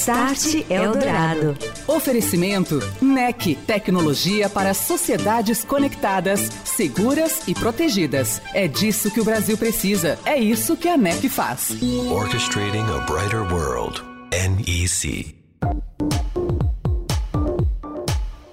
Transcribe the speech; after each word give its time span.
Start 0.00 0.64
Eldorado. 0.70 1.54
Oferecimento 1.86 2.80
NEC, 3.02 3.54
tecnologia 3.66 4.48
para 4.48 4.72
sociedades 4.72 5.62
conectadas, 5.62 6.40
seguras 6.64 7.46
e 7.46 7.54
protegidas. 7.54 8.40
É 8.54 8.66
disso 8.66 9.10
que 9.10 9.20
o 9.20 9.24
Brasil 9.24 9.58
precisa. 9.58 10.18
É 10.24 10.38
isso 10.38 10.74
que 10.74 10.88
a 10.88 10.96
NEC 10.96 11.28
faz. 11.28 11.76
Orchestrating 12.10 12.78
a 12.78 13.00
brighter 13.00 13.42
world. 13.52 14.02
NEC. 14.32 15.38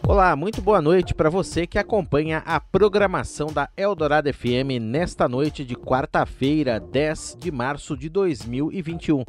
Olá, 0.09 0.38
muito 0.38 0.61
boa 0.61 0.81
noite 0.81 1.13
para 1.13 1.29
você 1.29 1.67
que 1.67 1.77
acompanha 1.77 2.41
a 2.45 2.61
programação 2.61 3.47
da 3.52 3.69
Eldorado 3.75 4.33
FM 4.33 4.79
nesta 4.79 5.27
noite 5.27 5.66
de 5.66 5.75
quarta-feira, 5.75 6.79
10 6.79 7.35
de 7.38 7.52
março 7.52 7.95
de 7.97 8.07
2021. 8.07 9.25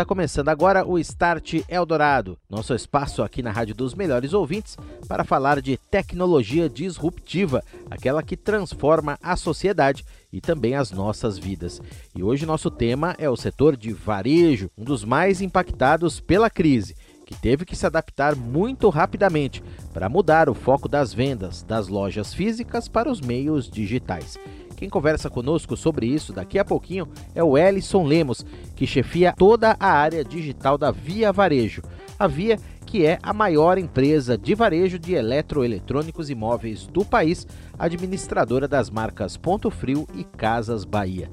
Está 0.00 0.08
começando 0.08 0.48
agora 0.48 0.82
o 0.86 0.98
Start 0.98 1.60
Eldorado, 1.68 2.38
nosso 2.48 2.74
espaço 2.74 3.22
aqui 3.22 3.42
na 3.42 3.50
Rádio 3.50 3.74
dos 3.74 3.94
Melhores 3.94 4.32
Ouvintes 4.32 4.74
para 5.06 5.24
falar 5.24 5.60
de 5.60 5.76
tecnologia 5.76 6.70
disruptiva, 6.70 7.62
aquela 7.90 8.22
que 8.22 8.34
transforma 8.34 9.18
a 9.22 9.36
sociedade 9.36 10.02
e 10.32 10.40
também 10.40 10.74
as 10.74 10.90
nossas 10.90 11.36
vidas. 11.36 11.82
E 12.16 12.22
hoje 12.22 12.46
nosso 12.46 12.70
tema 12.70 13.14
é 13.18 13.28
o 13.28 13.36
setor 13.36 13.76
de 13.76 13.92
varejo, 13.92 14.70
um 14.78 14.84
dos 14.84 15.04
mais 15.04 15.42
impactados 15.42 16.18
pela 16.18 16.48
crise 16.48 16.96
que 17.26 17.38
teve 17.38 17.66
que 17.66 17.76
se 17.76 17.84
adaptar 17.84 18.34
muito 18.34 18.88
rapidamente 18.88 19.62
para 19.92 20.08
mudar 20.08 20.48
o 20.48 20.54
foco 20.54 20.88
das 20.88 21.12
vendas 21.12 21.62
das 21.62 21.88
lojas 21.88 22.32
físicas 22.32 22.88
para 22.88 23.10
os 23.10 23.20
meios 23.20 23.68
digitais. 23.70 24.38
Quem 24.80 24.88
conversa 24.88 25.28
conosco 25.28 25.76
sobre 25.76 26.06
isso 26.06 26.32
daqui 26.32 26.58
a 26.58 26.64
pouquinho 26.64 27.06
é 27.34 27.44
o 27.44 27.58
Ellison 27.58 28.02
Lemos, 28.02 28.46
que 28.74 28.86
chefia 28.86 29.34
toda 29.36 29.76
a 29.78 29.88
área 29.92 30.24
digital 30.24 30.78
da 30.78 30.90
Via 30.90 31.30
Varejo. 31.30 31.82
A 32.18 32.26
Via 32.26 32.58
que 32.90 33.06
é 33.06 33.20
a 33.22 33.32
maior 33.32 33.78
empresa 33.78 34.36
de 34.36 34.52
varejo 34.52 34.98
de 34.98 35.14
eletroeletrônicos 35.14 36.28
e 36.28 36.34
móveis 36.34 36.88
do 36.88 37.04
país, 37.04 37.46
administradora 37.78 38.66
das 38.66 38.90
marcas 38.90 39.36
Ponto 39.36 39.70
Frio 39.70 40.08
e 40.12 40.24
Casas 40.24 40.84
Bahia. 40.84 41.30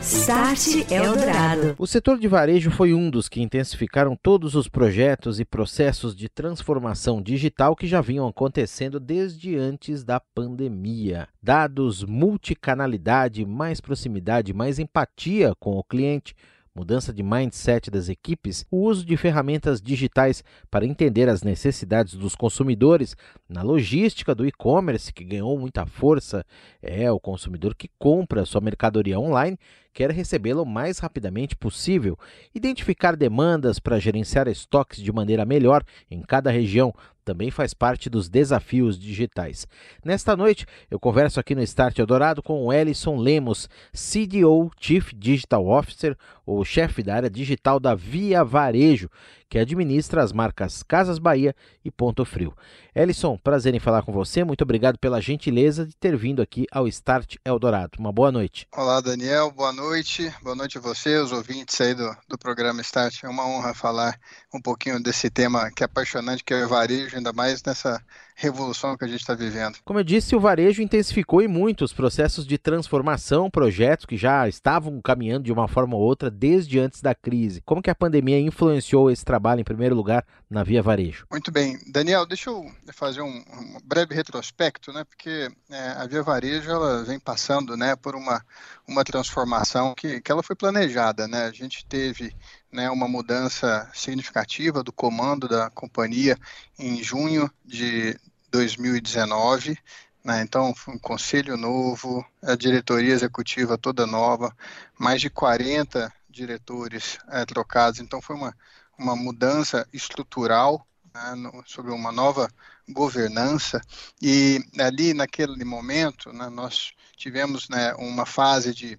Start 0.00 0.88
Eldorado. 0.88 1.74
O 1.76 1.88
setor 1.88 2.20
de 2.20 2.28
varejo 2.28 2.70
foi 2.70 2.94
um 2.94 3.10
dos 3.10 3.28
que 3.28 3.42
intensificaram 3.42 4.16
todos 4.16 4.54
os 4.54 4.68
projetos 4.68 5.40
e 5.40 5.44
processos 5.44 6.14
de 6.14 6.28
transformação 6.28 7.20
digital 7.20 7.74
que 7.74 7.88
já 7.88 8.00
vinham 8.00 8.28
acontecendo 8.28 9.00
desde 9.00 9.56
antes 9.56 10.04
da 10.04 10.20
pandemia. 10.20 11.26
Dados, 11.42 12.04
multicanalidade, 12.04 13.44
mais 13.44 13.80
proximidade, 13.80 14.54
mais 14.54 14.78
empatia 14.78 15.52
com 15.58 15.76
o 15.76 15.82
cliente 15.82 16.32
mudança 16.74 17.12
de 17.12 17.22
mindset 17.22 17.90
das 17.90 18.08
equipes, 18.08 18.66
o 18.70 18.78
uso 18.88 19.04
de 19.04 19.16
ferramentas 19.16 19.80
digitais 19.80 20.42
para 20.70 20.86
entender 20.86 21.28
as 21.28 21.42
necessidades 21.42 22.14
dos 22.14 22.34
consumidores 22.34 23.16
na 23.48 23.62
logística 23.62 24.34
do 24.34 24.46
e-commerce, 24.46 25.12
que 25.12 25.24
ganhou 25.24 25.58
muita 25.58 25.84
força, 25.84 26.44
é 26.80 27.10
o 27.10 27.20
consumidor 27.20 27.74
que 27.74 27.90
compra 27.98 28.46
sua 28.46 28.60
mercadoria 28.60 29.20
online 29.20 29.58
quer 29.92 30.10
recebê-la 30.10 30.62
o 30.62 30.66
mais 30.66 30.98
rapidamente 30.98 31.54
possível, 31.54 32.18
identificar 32.54 33.16
demandas 33.16 33.78
para 33.78 33.98
gerenciar 33.98 34.48
estoques 34.48 35.02
de 35.02 35.12
maneira 35.12 35.44
melhor 35.44 35.84
em 36.10 36.20
cada 36.22 36.50
região, 36.50 36.94
também 37.24 37.50
faz 37.50 37.72
parte 37.72 38.10
dos 38.10 38.28
desafios 38.28 38.98
digitais. 38.98 39.66
Nesta 40.04 40.36
noite, 40.36 40.66
eu 40.90 40.98
converso 40.98 41.38
aqui 41.38 41.54
no 41.54 41.62
Start 41.62 41.98
Eldorado 41.98 42.42
com 42.42 42.64
o 42.64 42.72
Ellison 42.72 43.16
Lemos, 43.16 43.68
CDO, 43.92 44.70
Chief 44.78 45.12
Digital 45.14 45.66
Officer, 45.66 46.16
ou 46.44 46.64
chefe 46.64 47.02
da 47.02 47.14
área 47.14 47.30
digital 47.30 47.78
da 47.78 47.94
Via 47.94 48.42
Varejo, 48.42 49.08
que 49.52 49.58
administra 49.58 50.22
as 50.22 50.32
marcas 50.32 50.82
Casas 50.82 51.18
Bahia 51.18 51.54
e 51.84 51.90
Ponto 51.90 52.24
Frio. 52.24 52.56
Ellison, 52.94 53.36
prazer 53.36 53.74
em 53.74 53.78
falar 53.78 54.00
com 54.00 54.10
você. 54.10 54.42
Muito 54.42 54.62
obrigado 54.62 54.98
pela 54.98 55.20
gentileza 55.20 55.84
de 55.84 55.94
ter 55.94 56.16
vindo 56.16 56.40
aqui 56.40 56.64
ao 56.72 56.88
Start 56.88 57.36
Eldorado. 57.44 57.98
Uma 57.98 58.10
boa 58.10 58.32
noite. 58.32 58.66
Olá, 58.74 58.98
Daniel. 59.02 59.50
Boa 59.50 59.70
noite. 59.70 60.34
Boa 60.42 60.56
noite 60.56 60.78
a 60.78 60.80
você, 60.80 61.18
os 61.18 61.32
ouvintes 61.32 61.78
aí 61.82 61.92
do, 61.92 62.16
do 62.26 62.38
programa 62.38 62.80
Start. 62.80 63.24
É 63.24 63.28
uma 63.28 63.46
honra 63.46 63.74
falar 63.74 64.18
um 64.54 64.60
pouquinho 64.60 64.98
desse 65.02 65.28
tema 65.28 65.70
que 65.70 65.82
é 65.82 65.84
apaixonante, 65.84 66.42
que 66.42 66.54
é 66.54 66.64
o 66.64 66.68
varejo, 66.70 67.14
ainda 67.14 67.34
mais 67.34 67.62
nessa 67.62 68.02
revolução 68.34 68.96
que 68.96 69.04
a 69.04 69.08
gente 69.08 69.20
está 69.20 69.34
vivendo. 69.34 69.78
Como 69.84 69.98
eu 69.98 70.04
disse, 70.04 70.34
o 70.34 70.40
varejo 70.40 70.82
intensificou 70.82 71.42
e 71.42 71.48
muito 71.48 71.84
os 71.84 71.92
processos 71.92 72.46
de 72.46 72.58
transformação, 72.58 73.50
projetos 73.50 74.06
que 74.06 74.16
já 74.16 74.48
estavam 74.48 75.00
caminhando 75.00 75.44
de 75.44 75.52
uma 75.52 75.68
forma 75.68 75.96
ou 75.96 76.02
outra 76.02 76.30
desde 76.30 76.78
antes 76.78 77.00
da 77.00 77.14
crise. 77.14 77.62
Como 77.64 77.82
que 77.82 77.90
a 77.90 77.94
pandemia 77.94 78.40
influenciou 78.40 79.10
esse 79.10 79.24
trabalho, 79.24 79.60
em 79.60 79.64
primeiro 79.64 79.94
lugar, 79.94 80.24
na 80.50 80.62
Via 80.62 80.82
Varejo? 80.82 81.26
Muito 81.30 81.50
bem. 81.50 81.78
Daniel, 81.86 82.26
deixa 82.26 82.50
eu 82.50 82.70
fazer 82.92 83.22
um, 83.22 83.28
um 83.28 83.78
breve 83.84 84.14
retrospecto, 84.14 84.92
né, 84.92 85.04
porque 85.04 85.50
é, 85.70 85.88
a 85.90 86.06
Via 86.06 86.22
Varejo 86.22 86.70
ela 86.70 87.04
vem 87.04 87.18
passando 87.18 87.76
né, 87.76 87.96
por 87.96 88.14
uma, 88.14 88.44
uma 88.86 89.04
transformação 89.04 89.94
que, 89.94 90.20
que 90.20 90.32
ela 90.32 90.42
foi 90.42 90.56
planejada. 90.56 91.28
Né? 91.28 91.44
A 91.44 91.52
gente 91.52 91.84
teve 91.86 92.34
né, 92.72 92.90
uma 92.90 93.06
mudança 93.06 93.88
significativa 93.94 94.82
do 94.82 94.92
comando 94.92 95.46
da 95.46 95.68
companhia 95.70 96.38
em 96.78 97.02
junho 97.02 97.50
de 97.64 98.18
2019. 98.50 99.78
Né, 100.24 100.40
então, 100.40 100.72
um 100.88 100.98
conselho 100.98 101.56
novo, 101.56 102.24
a 102.42 102.54
diretoria 102.54 103.12
executiva 103.12 103.76
toda 103.76 104.06
nova, 104.06 104.56
mais 104.98 105.20
de 105.20 105.28
40 105.28 106.12
diretores 106.30 107.18
é, 107.28 107.44
trocados. 107.44 108.00
Então, 108.00 108.22
foi 108.22 108.36
uma, 108.36 108.56
uma 108.98 109.14
mudança 109.14 109.86
estrutural 109.92 110.86
né, 111.12 111.34
no, 111.34 111.62
sobre 111.66 111.92
uma 111.92 112.10
nova 112.10 112.48
governança. 112.88 113.80
E 114.20 114.64
ali, 114.78 115.12
naquele 115.12 115.64
momento, 115.64 116.32
né, 116.32 116.48
nós 116.48 116.92
tivemos 117.16 117.68
né, 117.68 117.92
uma 117.94 118.24
fase 118.24 118.74
de 118.74 118.98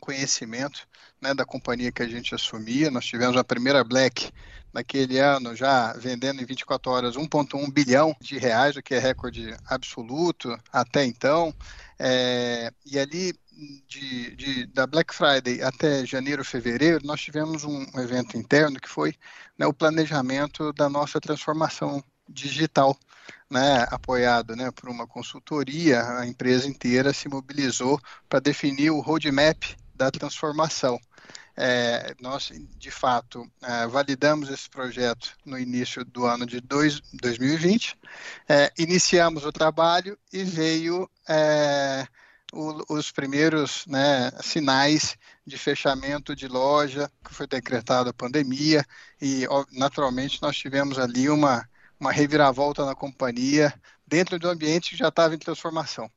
conhecimento 0.00 0.86
né, 1.24 1.32
da 1.32 1.44
companhia 1.46 1.90
que 1.90 2.02
a 2.02 2.08
gente 2.08 2.34
assumia. 2.34 2.90
Nós 2.90 3.06
tivemos 3.06 3.34
a 3.38 3.42
primeira 3.42 3.82
Black 3.82 4.30
naquele 4.74 5.18
ano 5.18 5.56
já 5.56 5.94
vendendo 5.94 6.42
em 6.42 6.44
24 6.44 6.92
horas 6.92 7.16
1,1 7.16 7.72
bilhão 7.72 8.14
de 8.20 8.36
reais, 8.36 8.76
o 8.76 8.82
que 8.82 8.94
é 8.94 8.98
recorde 8.98 9.56
absoluto 9.66 10.54
até 10.70 11.02
então. 11.04 11.54
É, 11.98 12.70
e 12.84 12.98
ali 12.98 13.32
de, 13.88 14.36
de, 14.36 14.66
da 14.66 14.86
Black 14.86 15.14
Friday 15.14 15.62
até 15.62 16.04
janeiro, 16.04 16.44
fevereiro, 16.44 17.06
nós 17.06 17.20
tivemos 17.20 17.64
um 17.64 17.82
evento 17.98 18.36
interno 18.36 18.78
que 18.78 18.88
foi 18.88 19.14
né, 19.56 19.66
o 19.66 19.72
planejamento 19.72 20.72
da 20.74 20.90
nossa 20.90 21.18
transformação 21.20 22.04
digital, 22.28 22.98
né, 23.48 23.86
apoiado 23.90 24.56
né, 24.56 24.70
por 24.72 24.90
uma 24.90 25.06
consultoria, 25.06 26.02
a 26.18 26.26
empresa 26.26 26.68
inteira 26.68 27.12
se 27.12 27.28
mobilizou 27.28 27.98
para 28.28 28.40
definir 28.40 28.90
o 28.90 29.00
roadmap 29.00 29.62
da 29.94 30.10
transformação. 30.10 30.98
É, 31.56 32.14
nós, 32.20 32.50
de 32.78 32.90
fato, 32.90 33.48
é, 33.62 33.86
validamos 33.86 34.50
esse 34.50 34.68
projeto 34.68 35.36
no 35.44 35.56
início 35.56 36.04
do 36.04 36.26
ano 36.26 36.44
de 36.44 36.60
dois, 36.60 37.00
2020, 37.12 37.96
é, 38.48 38.72
iniciamos 38.76 39.44
o 39.44 39.52
trabalho 39.52 40.18
e 40.32 40.42
veio 40.42 41.08
é, 41.28 42.06
o, 42.52 42.94
os 42.94 43.12
primeiros 43.12 43.86
né, 43.86 44.32
sinais 44.42 45.16
de 45.46 45.56
fechamento 45.56 46.34
de 46.34 46.48
loja, 46.48 47.10
que 47.24 47.32
foi 47.32 47.46
decretada 47.46 48.10
a 48.10 48.14
pandemia, 48.14 48.84
e 49.20 49.46
naturalmente 49.72 50.42
nós 50.42 50.56
tivemos 50.56 50.98
ali 50.98 51.28
uma, 51.28 51.68
uma 52.00 52.10
reviravolta 52.10 52.84
na 52.84 52.96
companhia, 52.96 53.72
dentro 54.06 54.38
do 54.38 54.48
ambiente 54.48 54.90
que 54.90 54.96
já 54.96 55.08
estava 55.08 55.34
em 55.34 55.38
transformação. 55.38 56.10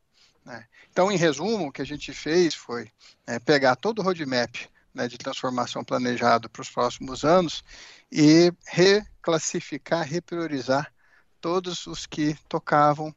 Né? 0.43 0.65
Então, 0.91 1.11
em 1.11 1.17
resumo, 1.17 1.67
o 1.67 1.71
que 1.71 1.81
a 1.81 1.85
gente 1.85 2.11
fez 2.13 2.55
foi 2.55 2.89
é, 3.25 3.37
pegar 3.39 3.75
todo 3.75 3.99
o 3.99 4.01
roadmap 4.01 4.55
né, 4.97 5.07
de 5.07 5.17
transformação 5.17 5.83
planejado 5.83 6.49
para 6.49 6.61
os 6.61 6.69
próximos 6.69 7.23
anos 7.23 7.63
e 8.11 8.51
reclassificar, 8.65 10.05
repriorizar 10.05 10.91
todos 11.39 11.85
os 11.85 12.07
que 12.07 12.35
tocavam 12.49 13.15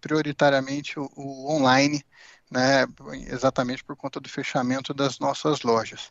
prioritariamente 0.00 0.98
o, 0.98 1.10
o 1.14 1.52
online, 1.52 2.02
né, 2.50 2.86
exatamente 3.28 3.84
por 3.84 3.94
conta 3.94 4.18
do 4.18 4.28
fechamento 4.28 4.94
das 4.94 5.18
nossas 5.18 5.60
lojas. 5.60 6.10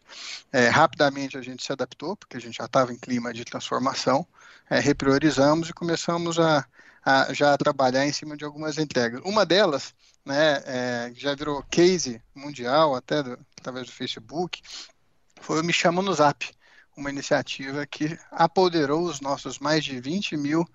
É, 0.52 0.70
rapidamente 0.70 1.38
a 1.38 1.42
gente 1.42 1.64
se 1.64 1.72
adaptou, 1.72 2.16
porque 2.16 2.38
a 2.38 2.40
gente 2.40 2.58
já 2.58 2.66
estava 2.66 2.94
em 2.94 2.98
clima 2.98 3.34
de 3.34 3.44
transformação, 3.44 4.26
é, 4.70 4.80
repriorizamos 4.80 5.70
e 5.70 5.74
começamos 5.74 6.40
a, 6.40 6.66
a 7.04 7.34
já 7.34 7.58
trabalhar 7.58 8.06
em 8.06 8.14
cima 8.14 8.38
de 8.38 8.46
algumas 8.46 8.78
entregas. 8.78 9.22
Uma 9.24 9.46
delas, 9.46 9.94
né, 10.26 10.62
é, 10.66 11.12
já 11.16 11.34
virou 11.36 11.64
case 11.64 12.22
mundial, 12.36 12.96
até 12.96 13.24
do, 13.24 13.38
através 13.60 13.88
do 13.88 13.92
Facebook, 13.92 14.62
foi 15.42 15.60
o 15.60 15.64
Me 15.64 15.74
Chama 15.74 16.02
no 16.02 16.14
Zap, 16.14 16.50
uma 16.96 17.10
iniciativa 17.10 17.86
que 17.88 18.18
apoderou 18.32 19.04
os 19.04 19.20
nossos 19.22 19.60
mais 19.60 19.84
de 19.84 20.00
20 20.00 20.38
mil 20.38 20.68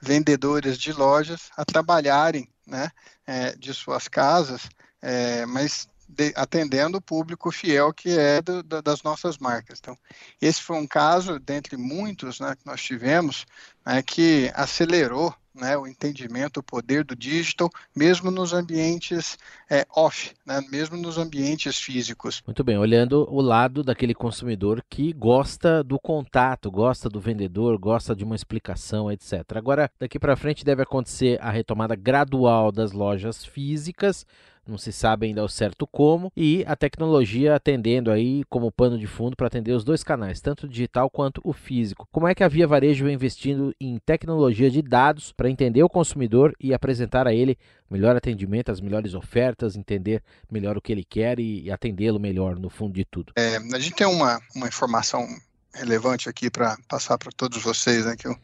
vendedores 0.00 0.78
de 0.78 0.92
lojas 0.92 1.50
a 1.56 1.64
trabalharem 1.64 2.48
né, 2.66 2.90
é, 3.26 3.54
de 3.56 3.74
suas 3.74 4.08
casas, 4.08 4.68
é, 5.02 5.44
mas 5.44 5.88
de, 6.08 6.32
atendendo 6.36 6.98
o 6.98 7.02
público 7.02 7.50
fiel 7.50 7.92
que 7.92 8.10
é 8.10 8.40
do, 8.42 8.62
do, 8.62 8.82
das 8.82 9.02
nossas 9.02 9.38
marcas. 9.38 9.78
Então, 9.80 9.96
esse 10.40 10.62
foi 10.62 10.76
um 10.76 10.86
caso, 10.86 11.38
dentre 11.38 11.76
muitos 11.76 12.40
né, 12.40 12.54
que 12.54 12.66
nós 12.66 12.82
tivemos, 12.82 13.46
né, 13.84 14.02
que 14.02 14.50
acelerou 14.54 15.34
né, 15.54 15.76
o 15.76 15.86
entendimento, 15.86 16.58
o 16.58 16.62
poder 16.62 17.04
do 17.04 17.14
digital, 17.14 17.70
mesmo 17.94 18.30
nos 18.30 18.52
ambientes 18.52 19.38
é, 19.70 19.86
off, 19.94 20.34
né, 20.44 20.60
mesmo 20.70 20.96
nos 20.96 21.16
ambientes 21.16 21.78
físicos. 21.78 22.42
Muito 22.44 22.64
bem, 22.64 22.76
olhando 22.76 23.26
o 23.30 23.40
lado 23.40 23.84
daquele 23.84 24.14
consumidor 24.14 24.82
que 24.90 25.12
gosta 25.12 25.84
do 25.84 25.98
contato, 25.98 26.70
gosta 26.70 27.08
do 27.08 27.20
vendedor, 27.20 27.78
gosta 27.78 28.16
de 28.16 28.24
uma 28.24 28.34
explicação, 28.34 29.10
etc. 29.10 29.44
Agora, 29.54 29.88
daqui 29.98 30.18
para 30.18 30.36
frente 30.36 30.64
deve 30.64 30.82
acontecer 30.82 31.38
a 31.40 31.50
retomada 31.50 31.94
gradual 31.94 32.72
das 32.72 32.90
lojas 32.90 33.44
físicas 33.44 34.26
não 34.66 34.78
se 34.78 34.92
sabe 34.92 35.26
ainda 35.26 35.40
ao 35.40 35.48
certo 35.48 35.86
como, 35.86 36.32
e 36.36 36.64
a 36.66 36.76
tecnologia 36.76 37.54
atendendo 37.54 38.10
aí 38.10 38.44
como 38.48 38.72
pano 38.72 38.98
de 38.98 39.06
fundo 39.06 39.36
para 39.36 39.46
atender 39.46 39.72
os 39.72 39.84
dois 39.84 40.02
canais, 40.02 40.40
tanto 40.40 40.66
o 40.66 40.68
digital 40.68 41.10
quanto 41.10 41.40
o 41.44 41.52
físico. 41.52 42.08
Como 42.10 42.26
é 42.26 42.34
que 42.34 42.42
a 42.42 42.48
Via 42.48 42.66
Varejo 42.66 43.04
vem 43.04 43.14
investindo 43.14 43.74
em 43.80 43.98
tecnologia 43.98 44.70
de 44.70 44.82
dados 44.82 45.32
para 45.32 45.50
entender 45.50 45.82
o 45.82 45.88
consumidor 45.88 46.54
e 46.60 46.72
apresentar 46.72 47.26
a 47.26 47.34
ele 47.34 47.58
melhor 47.90 48.16
atendimento, 48.16 48.72
as 48.72 48.80
melhores 48.80 49.14
ofertas, 49.14 49.76
entender 49.76 50.22
melhor 50.50 50.76
o 50.76 50.80
que 50.80 50.92
ele 50.92 51.04
quer 51.04 51.38
e, 51.38 51.70
atendê-lo 51.70 52.18
melhor 52.18 52.58
no 52.58 52.68
fundo 52.70 52.94
de 52.94 53.04
tudo? 53.04 53.32
É, 53.36 53.56
a 53.56 53.78
gente 53.78 53.94
tem 53.94 54.06
uma, 54.06 54.40
uma 54.54 54.66
informação 54.66 55.26
relevante 55.74 56.28
aqui 56.28 56.48
para 56.50 56.76
passar 56.88 57.18
para 57.18 57.32
todos 57.36 57.62
vocês, 57.62 58.06
né, 58.06 58.16
que 58.16 58.28
o, 58.28 58.38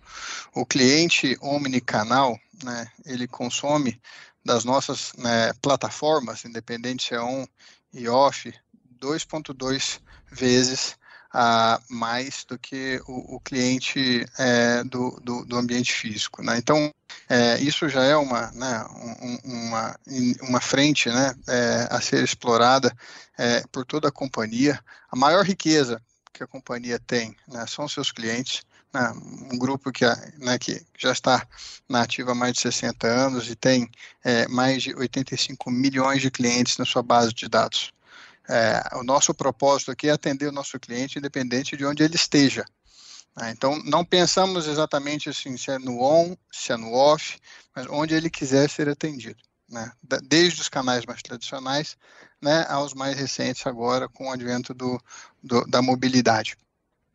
o 0.54 0.66
cliente 0.66 1.36
omnicanal, 1.40 2.38
né, 2.62 2.88
ele 3.06 3.26
consome 3.26 4.00
das 4.44 4.64
nossas 4.64 5.12
né, 5.18 5.52
plataformas, 5.60 6.44
independente 6.44 7.14
é 7.14 7.20
on 7.20 7.46
e 7.92 8.08
off, 8.08 8.52
2,2 9.00 10.00
vezes 10.30 10.98
a 11.32 11.80
mais 11.88 12.44
do 12.44 12.58
que 12.58 13.00
o, 13.06 13.36
o 13.36 13.40
cliente 13.40 14.26
é, 14.38 14.82
do, 14.82 15.20
do, 15.22 15.44
do, 15.44 15.56
ambiente 15.56 15.92
físico. 15.92 16.42
Né? 16.42 16.58
Então, 16.58 16.92
é, 17.28 17.60
isso 17.60 17.88
já 17.88 18.02
é 18.02 18.16
uma, 18.16 18.50
né, 18.50 18.84
um, 19.22 19.68
uma, 19.68 20.00
uma 20.42 20.60
frente 20.60 21.08
né, 21.08 21.34
é, 21.48 21.88
a 21.88 22.00
ser 22.00 22.24
explorada 22.24 22.92
é, 23.38 23.62
por 23.70 23.84
toda 23.84 24.08
a 24.08 24.12
companhia. 24.12 24.82
A 25.08 25.16
maior 25.16 25.44
riqueza 25.44 26.02
que 26.32 26.42
a 26.42 26.48
companhia 26.48 26.98
tem 26.98 27.36
né, 27.46 27.64
são 27.68 27.88
seus 27.88 28.10
clientes 28.10 28.62
né, 28.92 29.12
um 29.52 29.58
grupo 29.58 29.92
que, 29.92 30.04
né, 30.38 30.58
que 30.58 30.84
já 30.98 31.12
está 31.12 31.46
na 31.88 32.02
ativa 32.02 32.32
há 32.32 32.34
mais 32.34 32.54
de 32.54 32.60
60 32.60 33.06
anos 33.06 33.48
e 33.48 33.54
tem 33.54 33.90
é, 34.24 34.46
mais 34.48 34.82
de 34.82 34.94
85 34.94 35.70
milhões 35.70 36.20
de 36.20 36.30
clientes 36.30 36.76
na 36.76 36.84
sua 36.84 37.02
base 37.02 37.32
de 37.32 37.48
dados. 37.48 37.92
É, 38.48 38.96
o 38.96 39.04
nosso 39.04 39.32
propósito 39.32 39.92
aqui 39.92 40.08
é 40.08 40.12
atender 40.12 40.46
o 40.48 40.52
nosso 40.52 40.78
cliente 40.78 41.18
independente 41.18 41.76
de 41.76 41.84
onde 41.84 42.02
ele 42.02 42.16
esteja. 42.16 42.64
Né? 43.36 43.50
Então, 43.50 43.80
não 43.84 44.04
pensamos 44.04 44.66
exatamente 44.66 45.28
assim, 45.28 45.56
se 45.56 45.70
é 45.70 45.78
no 45.78 46.02
on, 46.02 46.36
se 46.50 46.72
é 46.72 46.76
no 46.76 46.92
off, 46.92 47.38
mas 47.74 47.86
onde 47.88 48.14
ele 48.14 48.28
quiser 48.28 48.68
ser 48.68 48.88
atendido. 48.88 49.40
Né? 49.68 49.90
Desde 50.24 50.60
os 50.60 50.68
canais 50.68 51.06
mais 51.06 51.22
tradicionais 51.22 51.96
né, 52.42 52.66
aos 52.68 52.92
mais 52.92 53.16
recentes 53.16 53.64
agora 53.66 54.08
com 54.08 54.28
o 54.28 54.32
advento 54.32 54.74
do, 54.74 55.00
do 55.42 55.64
da 55.66 55.80
mobilidade. 55.80 56.56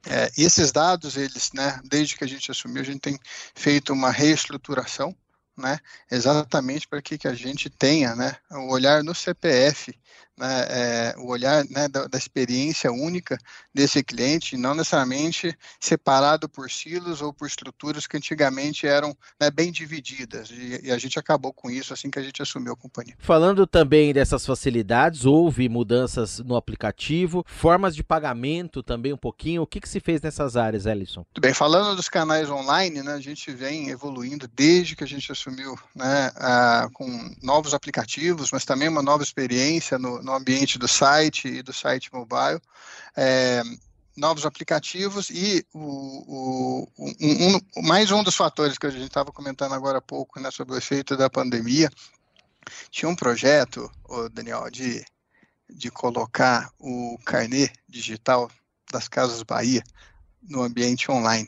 É, 0.08 0.32
e 0.38 0.44
esses 0.44 0.72
dados, 0.72 1.18
eles, 1.18 1.52
né, 1.54 1.80
desde 1.84 2.16
que 2.16 2.24
a 2.24 2.28
gente 2.28 2.52
assumiu, 2.52 2.82
a 2.82 2.86
gente 2.86 3.00
tem 3.00 3.20
feito 3.56 3.92
uma 3.92 4.12
reestruturação, 4.12 5.16
né, 5.58 5.80
exatamente 6.12 6.88
para 6.88 7.02
que, 7.02 7.18
que 7.18 7.28
a 7.28 7.34
gente 7.34 7.70
tenha, 7.70 8.16
né, 8.16 8.36
o 8.52 8.72
olhar 8.72 9.04
no 9.04 9.16
CPF 9.16 9.98
né, 10.38 10.66
é, 10.70 11.16
o 11.18 11.28
olhar 11.28 11.64
né, 11.70 11.88
da, 11.88 12.08
da, 12.08 12.18
experiência 12.18 12.92
única 12.92 13.38
desse 13.74 14.04
cliente, 14.04 14.58
não 14.58 14.76
necessariamente 14.76 15.58
separado 15.80 16.50
por 16.50 16.70
silos 16.70 17.22
ou 17.22 17.32
por 17.32 17.48
estruturas 17.48 18.06
que 18.06 18.18
antigamente 18.18 18.86
eram 18.86 19.16
né, 19.40 19.50
bem 19.50 19.72
divididas. 19.72 20.50
E, 20.52 20.88
e, 20.88 20.92
a 20.92 20.98
gente 20.98 21.18
acabou 21.18 21.54
com 21.54 21.70
isso 21.70 21.94
assim 21.94 22.10
que 22.10 22.20
a 22.20 22.24
gente 22.24 22.42
assumiu 22.42 22.74
a 22.74 22.76
companhia. 22.76 23.16
Falando 23.18 23.66
também 23.66 24.14
dessas 24.14 24.46
facilidades, 24.46 25.26
houve 25.26 25.70
mudanças 25.70 26.40
no 26.40 26.56
aplicativo, 26.56 27.44
formas 27.48 27.96
de 27.96 28.04
pagamento 28.04 28.84
também 28.84 29.14
um 29.14 29.18
pouquinho. 29.18 29.62
O 29.62 29.68
que, 29.68 29.80
que 29.80 29.90
se 29.90 30.00
fez 30.00 30.22
nessas 30.22 30.58
áreas, 30.58 30.86
Ellison? 30.86 31.22
Muito 31.22 31.42
bem, 31.42 31.54
falando 31.54 31.96
dos 31.96 32.10
canais 32.10 32.50
online, 32.50 33.02
né, 33.02 33.14
a 33.14 33.22
gente 33.22 33.52
vem 33.52 33.90
evoluindo 33.90 34.50
desde 34.54 34.96
que 34.96 35.04
a 35.04 35.08
gente 35.08 35.32
assumiu 35.32 35.78
né, 35.96 36.32
a, 36.36 36.90
com 36.94 37.34
novos 37.42 37.74
aplicativos, 37.74 38.52
mas 38.52 38.66
também 38.66 38.90
uma 38.90 39.02
nova 39.02 39.24
experiência 39.24 39.98
no, 39.98 40.25
no 40.26 40.34
ambiente 40.34 40.80
do 40.80 40.88
site 40.88 41.48
e 41.48 41.62
do 41.62 41.72
site 41.72 42.12
mobile, 42.12 42.60
é, 43.16 43.62
novos 44.18 44.46
aplicativos 44.46 45.30
e 45.30 45.66
o, 45.74 45.80
o 45.80 46.92
um, 46.98 47.56
um, 47.78 47.82
mais 47.84 48.12
um 48.12 48.24
dos 48.24 48.36
fatores 48.36 48.78
que 48.78 48.88
a 48.88 48.90
gente 48.90 49.06
estava 49.06 49.32
comentando 49.32 49.74
agora 49.74 50.00
há 50.00 50.02
pouco 50.02 50.40
né, 50.40 50.50
sobre 50.52 50.74
o 50.74 50.78
efeito 50.78 51.16
da 51.16 51.30
pandemia, 51.30 51.90
tinha 52.90 53.08
um 53.08 53.16
projeto, 53.16 53.92
Daniel, 54.34 54.70
de, 54.72 55.06
de 55.70 55.92
colocar 55.92 56.72
o 56.80 57.18
carnê 57.24 57.70
digital 57.88 58.50
das 58.92 59.08
Casas 59.08 59.44
Bahia 59.44 59.84
no 60.42 60.64
ambiente 60.64 61.12
online. 61.12 61.48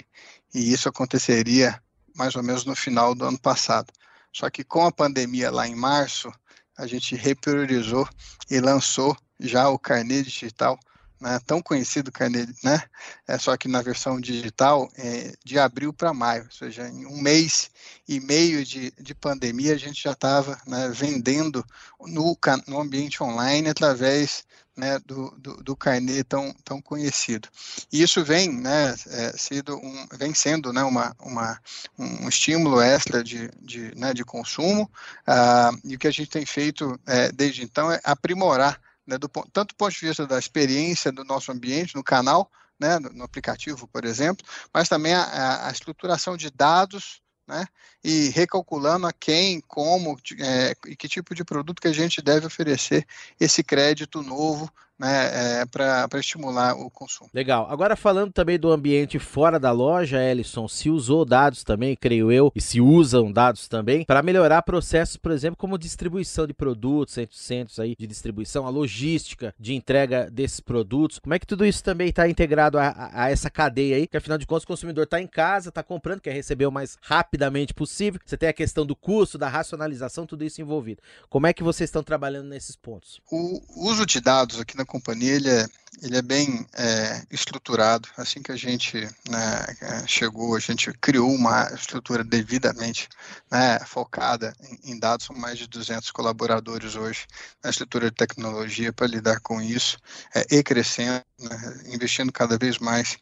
E 0.53 0.71
isso 0.71 0.87
aconteceria 0.87 1.81
mais 2.15 2.35
ou 2.35 2.43
menos 2.43 2.65
no 2.65 2.75
final 2.75 3.15
do 3.15 3.25
ano 3.25 3.39
passado. 3.39 3.91
Só 4.31 4.49
que 4.49 4.63
com 4.63 4.85
a 4.85 4.91
pandemia 4.91 5.49
lá 5.49 5.67
em 5.67 5.75
março, 5.75 6.31
a 6.77 6.85
gente 6.85 7.15
repriorizou 7.15 8.07
e 8.49 8.59
lançou 8.59 9.17
já 9.39 9.69
o 9.69 9.79
carnê 9.79 10.21
digital, 10.21 10.79
né, 11.19 11.39
tão 11.45 11.61
conhecido 11.61 12.11
carnê, 12.11 12.45
né, 12.63 12.83
é 13.27 13.37
só 13.37 13.57
que 13.57 13.67
na 13.67 13.81
versão 13.81 14.21
digital, 14.21 14.89
é, 14.95 15.33
de 15.43 15.57
abril 15.57 15.91
para 15.91 16.13
maio, 16.13 16.43
ou 16.43 16.51
seja, 16.51 16.87
em 16.87 17.05
um 17.05 17.19
mês 17.19 17.71
e 18.07 18.19
meio 18.19 18.63
de, 18.63 18.91
de 18.91 19.15
pandemia, 19.15 19.73
a 19.73 19.77
gente 19.77 20.03
já 20.03 20.11
estava 20.11 20.59
né, 20.67 20.89
vendendo 20.93 21.65
no, 22.01 22.37
no 22.67 22.79
ambiente 22.79 23.23
online 23.23 23.69
através 23.69 24.45
né, 24.77 24.99
do, 24.99 25.31
do, 25.39 25.55
do 25.63 25.75
carnê 25.75 26.23
tão, 26.23 26.53
tão 26.63 26.79
conhecido. 26.79 27.49
E 27.91 28.03
isso 28.03 28.23
vem, 28.23 28.53
né, 28.53 28.95
é, 29.07 29.31
sido 29.35 29.75
um, 29.75 30.07
vem 30.13 30.33
sendo 30.33 30.71
né, 30.71 30.83
uma, 30.83 31.15
uma, 31.19 31.59
um 31.97 32.29
estímulo 32.29 32.79
extra 32.79 33.23
de, 33.23 33.49
de, 33.59 33.93
né, 33.95 34.13
de 34.13 34.23
consumo, 34.23 34.89
ah, 35.25 35.71
e 35.83 35.95
o 35.95 35.99
que 35.99 36.07
a 36.07 36.11
gente 36.11 36.29
tem 36.29 36.45
feito 36.45 36.99
é, 37.07 37.31
desde 37.31 37.63
então 37.63 37.91
é 37.91 37.99
aprimorar, 38.03 38.79
né, 39.05 39.17
do, 39.17 39.27
tanto 39.51 39.69
do 39.69 39.75
ponto 39.75 39.93
de 39.93 40.05
vista 40.05 40.27
da 40.27 40.37
experiência 40.37 41.11
do 41.11 41.23
nosso 41.23 41.51
ambiente, 41.51 41.95
no 41.95 42.03
canal, 42.03 42.51
né, 42.79 42.99
no, 42.99 43.09
no 43.09 43.23
aplicativo, 43.23 43.87
por 43.87 44.05
exemplo, 44.05 44.45
mas 44.71 44.87
também 44.87 45.13
a, 45.15 45.67
a 45.67 45.71
estruturação 45.71 46.37
de 46.37 46.51
dados 46.51 47.19
né? 47.47 47.65
E 48.03 48.29
recalculando 48.29 49.07
a 49.07 49.13
quem, 49.13 49.61
como 49.61 50.17
é, 50.39 50.75
e 50.87 50.95
que 50.95 51.07
tipo 51.07 51.33
de 51.33 51.43
produto 51.43 51.81
que 51.81 51.87
a 51.87 51.93
gente 51.93 52.21
deve 52.21 52.45
oferecer 52.45 53.05
esse 53.39 53.63
crédito 53.63 54.21
novo 54.21 54.71
né, 54.99 55.61
é, 55.61 55.65
para 55.65 56.07
estimular 56.19 56.75
o 56.75 56.89
consumo. 56.89 57.29
Legal. 57.33 57.67
Agora 57.69 57.95
falando 57.95 58.31
também 58.31 58.57
do 58.57 58.71
ambiente 58.71 59.19
fora 59.19 59.59
da 59.59 59.71
loja, 59.71 60.23
Ellison, 60.23 60.67
se 60.67 60.89
usou 60.89 61.23
dados 61.23 61.63
também, 61.63 61.95
creio 61.95 62.31
eu, 62.31 62.51
e 62.55 62.61
se 62.61 62.81
usam 62.81 63.31
dados 63.31 63.67
também, 63.67 64.03
para 64.05 64.23
melhorar 64.23 64.61
processos, 64.63 65.17
por 65.17 65.31
exemplo, 65.31 65.57
como 65.57 65.77
distribuição 65.77 66.47
de 66.47 66.53
produtos, 66.53 67.17
centros 67.31 67.79
aí 67.79 67.95
de 67.97 68.07
distribuição, 68.07 68.65
a 68.65 68.69
logística 68.69 69.53
de 69.59 69.75
entrega 69.75 70.29
desses 70.31 70.59
produtos. 70.59 71.19
Como 71.19 71.33
é 71.33 71.39
que 71.39 71.47
tudo 71.47 71.65
isso 71.65 71.83
também 71.83 72.09
está 72.09 72.27
integrado 72.27 72.77
a, 72.77 72.87
a, 72.87 73.23
a, 73.23 73.29
essa 73.29 73.49
cadeia 73.49 73.97
aí? 73.97 74.07
Que 74.07 74.17
afinal 74.17 74.37
de 74.37 74.45
contas 74.45 74.63
o 74.63 74.67
consumidor 74.67 75.03
está 75.03 75.21
em 75.21 75.27
casa, 75.27 75.69
está 75.69 75.83
comprando, 75.83 76.21
quer 76.21 76.33
receber 76.33 76.65
o 76.65 76.71
mais 76.71 76.97
rapidamente 77.01 77.73
possível. 77.73 78.19
Você 78.25 78.37
tem 78.37 78.49
a 78.49 78.53
questão 78.53 78.85
do 78.85 78.95
custo, 78.95 79.37
da 79.37 79.47
racionalização, 79.47 80.25
tudo 80.25 80.43
isso 80.43 80.61
envolvido. 80.61 81.01
Como 81.29 81.45
é 81.45 81.53
que 81.53 81.63
vocês 81.63 81.87
estão 81.87 82.03
trabalhando 82.03 82.47
nesses 82.47 82.75
pontos? 82.75 83.21
O 83.31 83.89
uso 83.89 84.05
de 84.05 84.19
dados 84.19 84.59
aqui 84.59 84.75
na 84.75 84.86
companhia 84.87 85.33
ele 85.33 85.49
é, 85.49 85.67
ele 86.01 86.17
é 86.17 86.21
bem 86.21 86.65
é, 86.73 87.23
estruturado. 87.31 88.07
Assim 88.17 88.41
que 88.41 88.51
a 88.51 88.55
gente 88.55 88.97
né, 89.29 89.65
é, 89.81 90.07
chegou, 90.07 90.55
a 90.55 90.59
gente 90.59 90.91
criou 90.93 91.31
uma 91.31 91.71
estrutura 91.73 92.23
devidamente 92.23 93.09
né, 93.51 93.79
focada 93.85 94.55
em, 94.61 94.91
em, 94.91 94.99
dados. 94.99 95.25
São 95.25 95.35
mais 95.35 95.57
de 95.57 95.67
200 95.67 96.11
colaboradores 96.11 96.95
hoje 96.95 97.25
na 97.63 97.69
estrutura 97.69 98.09
de 98.09 98.15
tecnologia 98.15 98.93
para 98.93 99.07
lidar 99.07 99.39
com 99.41 99.61
isso 99.61 99.97
é, 100.35 100.45
e 100.55 100.63
crescendo, 100.63 101.23
né, 101.39 101.81
investindo 101.87 102.31
cada 102.31 102.57
vez 102.57 102.77
mais. 102.79 103.17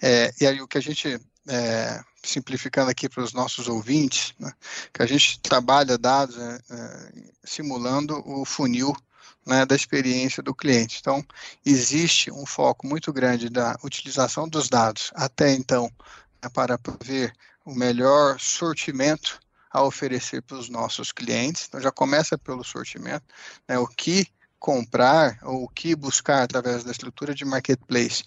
É, 0.00 0.32
e 0.40 0.46
aí 0.46 0.60
o 0.60 0.68
que 0.68 0.78
a 0.78 0.82
gente 0.82 1.20
é, 1.48 2.00
simplificando 2.22 2.90
aqui 2.90 3.08
para 3.08 3.22
os 3.22 3.32
nossos 3.32 3.68
ouvintes, 3.68 4.34
né, 4.38 4.52
que 4.92 5.02
a 5.02 5.06
gente 5.06 5.40
trabalha 5.40 5.98
dados 5.98 6.36
é, 6.38 6.58
simulando 7.44 8.22
o 8.26 8.44
funil 8.44 8.94
né, 9.46 9.64
da 9.66 9.74
experiência 9.74 10.42
do 10.42 10.54
cliente. 10.54 10.98
Então, 11.00 11.24
existe 11.64 12.30
um 12.30 12.46
foco 12.46 12.86
muito 12.86 13.12
grande 13.12 13.48
da 13.48 13.76
utilização 13.82 14.48
dos 14.48 14.68
dados 14.68 15.10
até 15.14 15.52
então 15.52 15.90
né, 16.42 16.48
para 16.52 16.78
prover 16.78 17.32
o 17.64 17.74
melhor 17.74 18.38
sortimento 18.38 19.40
a 19.70 19.82
oferecer 19.82 20.40
para 20.42 20.56
os 20.56 20.68
nossos 20.68 21.10
clientes. 21.10 21.66
Então, 21.68 21.80
já 21.80 21.90
começa 21.90 22.38
pelo 22.38 22.62
sortimento, 22.62 23.24
né, 23.68 23.78
o 23.78 23.86
que 23.86 24.28
comprar 24.64 25.38
ou 25.42 25.64
o 25.64 25.68
que 25.68 25.94
buscar 25.94 26.42
através 26.42 26.82
da 26.82 26.90
estrutura 26.90 27.34
de 27.34 27.44
marketplace 27.44 28.24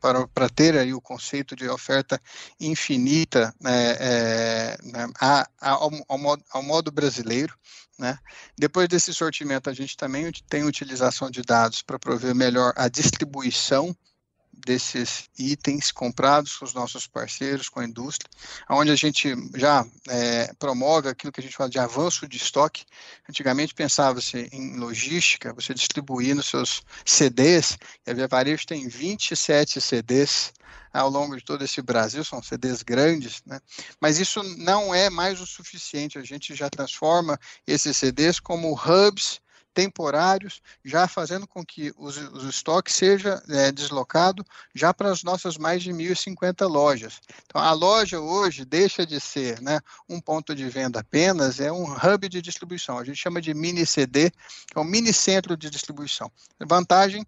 para 0.00 0.48
ter 0.48 0.74
aí 0.74 0.94
o 0.94 1.00
conceito 1.00 1.54
de 1.54 1.68
oferta 1.68 2.18
infinita 2.58 3.54
né, 3.60 3.96
é, 4.00 4.78
né, 4.82 5.06
a, 5.20 5.46
a, 5.60 5.70
ao, 5.72 5.90
ao, 6.08 6.16
modo, 6.16 6.42
ao 6.50 6.62
modo 6.62 6.90
brasileiro. 6.90 7.54
Né? 7.98 8.18
Depois 8.56 8.88
desse 8.88 9.12
sortimento, 9.12 9.68
a 9.68 9.74
gente 9.74 9.94
também 9.94 10.32
tem 10.48 10.64
utilização 10.64 11.30
de 11.30 11.42
dados 11.42 11.82
para 11.82 11.98
prover 11.98 12.34
melhor 12.34 12.72
a 12.74 12.88
distribuição 12.88 13.94
desses 14.64 15.28
itens 15.38 15.90
comprados 15.90 16.56
com 16.56 16.64
os 16.64 16.74
nossos 16.74 17.06
parceiros, 17.06 17.68
com 17.68 17.80
a 17.80 17.84
indústria, 17.84 18.30
onde 18.68 18.90
a 18.90 18.96
gente 18.96 19.34
já 19.54 19.86
é, 20.08 20.52
promove 20.58 21.08
aquilo 21.08 21.32
que 21.32 21.40
a 21.40 21.42
gente 21.42 21.56
fala 21.56 21.70
de 21.70 21.78
avanço 21.78 22.28
de 22.28 22.36
estoque. 22.36 22.84
Antigamente 23.28 23.74
pensava-se 23.74 24.48
em 24.52 24.76
logística, 24.76 25.52
você 25.52 25.72
distribuir 25.72 26.34
nos 26.34 26.46
seus 26.46 26.82
CDs, 27.04 27.78
e 28.06 28.10
a 28.10 28.14
Via 28.14 28.28
Varejo 28.28 28.66
tem 28.66 28.88
27 28.88 29.80
CDs 29.80 30.52
ao 30.92 31.10
longo 31.10 31.36
de 31.36 31.44
todo 31.44 31.62
esse 31.62 31.82
Brasil, 31.82 32.24
são 32.24 32.42
CDs 32.42 32.82
grandes, 32.82 33.42
né? 33.46 33.60
mas 34.00 34.18
isso 34.18 34.42
não 34.58 34.94
é 34.94 35.10
mais 35.10 35.40
o 35.40 35.46
suficiente, 35.46 36.18
a 36.18 36.22
gente 36.22 36.54
já 36.54 36.68
transforma 36.70 37.38
esses 37.66 37.96
CDs 37.96 38.40
como 38.40 38.72
hubs 38.72 39.40
temporários, 39.78 40.60
já 40.84 41.06
fazendo 41.06 41.46
com 41.46 41.64
que 41.64 41.94
os, 41.96 42.16
os 42.16 42.42
estoques 42.42 42.96
seja 42.96 43.40
é, 43.48 43.70
deslocado 43.70 44.44
já 44.74 44.92
para 44.92 45.12
as 45.12 45.22
nossas 45.22 45.56
mais 45.56 45.84
de 45.84 45.92
1.050 45.92 46.68
lojas. 46.68 47.20
Então, 47.46 47.60
a 47.60 47.70
loja 47.70 48.18
hoje 48.18 48.64
deixa 48.64 49.06
de 49.06 49.20
ser 49.20 49.60
né, 49.60 49.78
um 50.08 50.20
ponto 50.20 50.52
de 50.52 50.68
venda 50.68 50.98
apenas, 50.98 51.60
é 51.60 51.70
um 51.70 51.84
hub 51.92 52.28
de 52.28 52.42
distribuição. 52.42 52.98
A 52.98 53.04
gente 53.04 53.18
chama 53.18 53.40
de 53.40 53.54
mini 53.54 53.86
CD, 53.86 54.32
que 54.32 54.76
é 54.76 54.80
um 54.80 54.84
mini 54.84 55.12
centro 55.12 55.56
de 55.56 55.70
distribuição. 55.70 56.28
Vantagem 56.58 57.24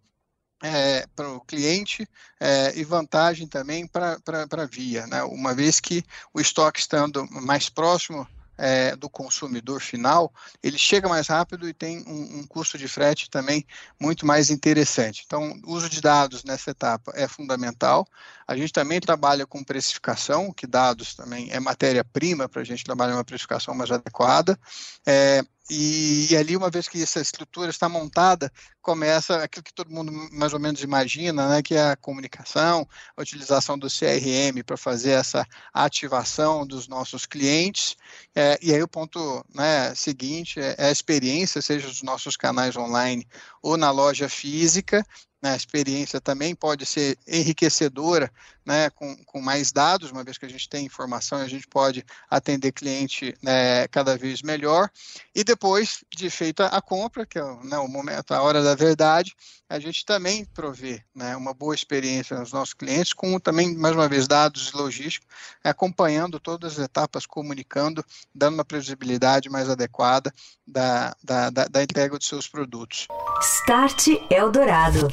é, 0.61 1.07
para 1.14 1.30
o 1.30 1.40
cliente 1.42 2.04
é, 2.40 2.76
e 2.76 2.83
vantagem 2.83 3.47
também 3.47 3.87
para 3.87 4.19
a 4.26 4.66
via, 4.66 5.07
né? 5.07 5.23
uma 5.23 5.54
vez 5.54 5.78
que 5.78 6.04
o 6.35 6.40
estoque 6.40 6.80
estando 6.80 7.25
mais 7.30 7.69
próximo 7.69 8.26
é, 8.61 8.95
do 8.95 9.09
consumidor 9.09 9.81
final, 9.81 10.33
ele 10.62 10.79
chega 10.79 11.09
mais 11.09 11.26
rápido 11.29 11.67
e 11.67 11.73
tem 11.73 12.05
um, 12.07 12.40
um, 12.40 12.47
custo 12.47 12.76
de 12.76 12.87
frete 12.87 13.31
também 13.31 13.67
muito 13.99 14.26
mais 14.26 14.50
interessante. 14.50 15.23
Então, 15.26 15.59
o 15.64 15.73
uso 15.73 15.88
de 15.88 16.00
dados 16.00 16.45
nessa 16.45 16.71
etapa 16.71 17.11
é 17.14 17.26
fundamental. 17.26 18.07
A 18.47 18.55
gente 18.55 18.73
também 18.73 19.00
trabalha 19.00 19.47
com 19.47 19.64
precificação, 19.64 20.52
que 20.52 20.67
dados 20.67 21.14
também 21.14 21.50
é 21.50 21.59
matéria-prima 21.59 22.49
para 22.49 22.61
a 22.61 22.64
gente 22.64 22.85
trabalhar 22.85 23.14
uma 23.14 23.25
precificação 23.25 23.75
mais 23.75 23.90
adequada. 23.90 24.59
É, 25.07 25.43
e, 25.70 26.26
e, 26.32 26.36
ali, 26.36 26.56
uma 26.56 26.68
vez 26.68 26.88
que 26.88 27.00
essa 27.00 27.20
estrutura 27.20 27.70
está 27.70 27.88
montada, 27.88 28.52
começa 28.82 29.42
aquilo 29.44 29.62
que 29.62 29.72
todo 29.72 29.90
mundo 29.90 30.10
mais 30.32 30.52
ou 30.52 30.58
menos 30.58 30.82
imagina, 30.82 31.48
né, 31.48 31.62
que 31.62 31.74
é 31.74 31.90
a 31.92 31.96
comunicação, 31.96 32.88
a 33.16 33.22
utilização 33.22 33.78
do 33.78 33.86
CRM 33.86 34.64
para 34.66 34.76
fazer 34.76 35.12
essa 35.12 35.46
ativação 35.72 36.66
dos 36.66 36.88
nossos 36.88 37.24
clientes. 37.24 37.96
É, 38.34 38.58
e 38.60 38.74
aí 38.74 38.82
o 38.82 38.88
ponto 38.88 39.44
né, 39.54 39.94
seguinte 39.94 40.58
é, 40.58 40.74
é 40.76 40.86
a 40.86 40.92
experiência, 40.92 41.62
seja 41.62 41.86
dos 41.86 42.02
nossos 42.02 42.36
canais 42.36 42.76
online 42.76 43.24
ou 43.62 43.76
na 43.76 43.92
loja 43.92 44.28
física, 44.28 45.06
né, 45.42 45.52
a 45.52 45.56
experiência 45.56 46.20
também 46.20 46.54
pode 46.54 46.85
ser 46.85 47.16
enriquecedora, 47.26 48.30
né, 48.64 48.90
com, 48.90 49.16
com 49.25 49.40
mais 49.40 49.73
dados, 49.73 50.11
uma 50.11 50.23
vez 50.23 50.37
que 50.37 50.47
a 50.47 50.49
gente 50.49 50.68
tem 50.68 50.85
informação, 50.85 51.38
a 51.38 51.49
gente 51.49 51.66
pode 51.66 52.04
atender 52.28 52.73
cliente 52.73 53.35
né, 53.42 53.88
cada 53.88 54.16
vez 54.16 54.42
melhor. 54.42 54.90
E 55.35 55.42
depois 55.42 56.04
de 56.14 56.28
feita 56.28 56.66
a 56.66 56.80
compra, 56.80 57.25
que 57.25 57.38
é 57.38 57.42
né, 57.64 57.78
o 57.78 57.88
momento, 57.88 58.32
a 58.32 58.42
hora 58.42 58.62
da 58.62 58.75
verdade, 58.75 59.35
a 59.68 59.78
gente 59.78 60.04
também 60.04 60.44
provê 60.44 61.02
né, 61.14 61.37
uma 61.37 61.54
boa 61.54 61.75
experiência 61.75 62.38
nos 62.38 62.52
nossos 62.52 62.75
clientes, 62.75 63.12
com 63.12 63.38
também, 63.38 63.75
mais 63.76 63.94
uma 63.94 64.09
vez, 64.09 64.28
dados 64.28 64.73
logísticos, 64.73 65.28
acompanhando 65.64 66.38
todas 66.38 66.73
as 66.73 66.85
etapas, 66.85 67.25
comunicando, 67.25 68.04
dando 68.35 68.54
uma 68.54 68.64
previsibilidade 68.64 69.49
mais 69.49 69.70
adequada 69.70 70.32
da, 70.66 71.14
da, 71.23 71.50
da, 71.50 71.64
da 71.66 71.82
entrega 71.82 72.18
dos 72.18 72.26
seus 72.26 72.49
produtos. 72.49 73.06
Start 73.40 74.09
Eldorado. 74.30 75.09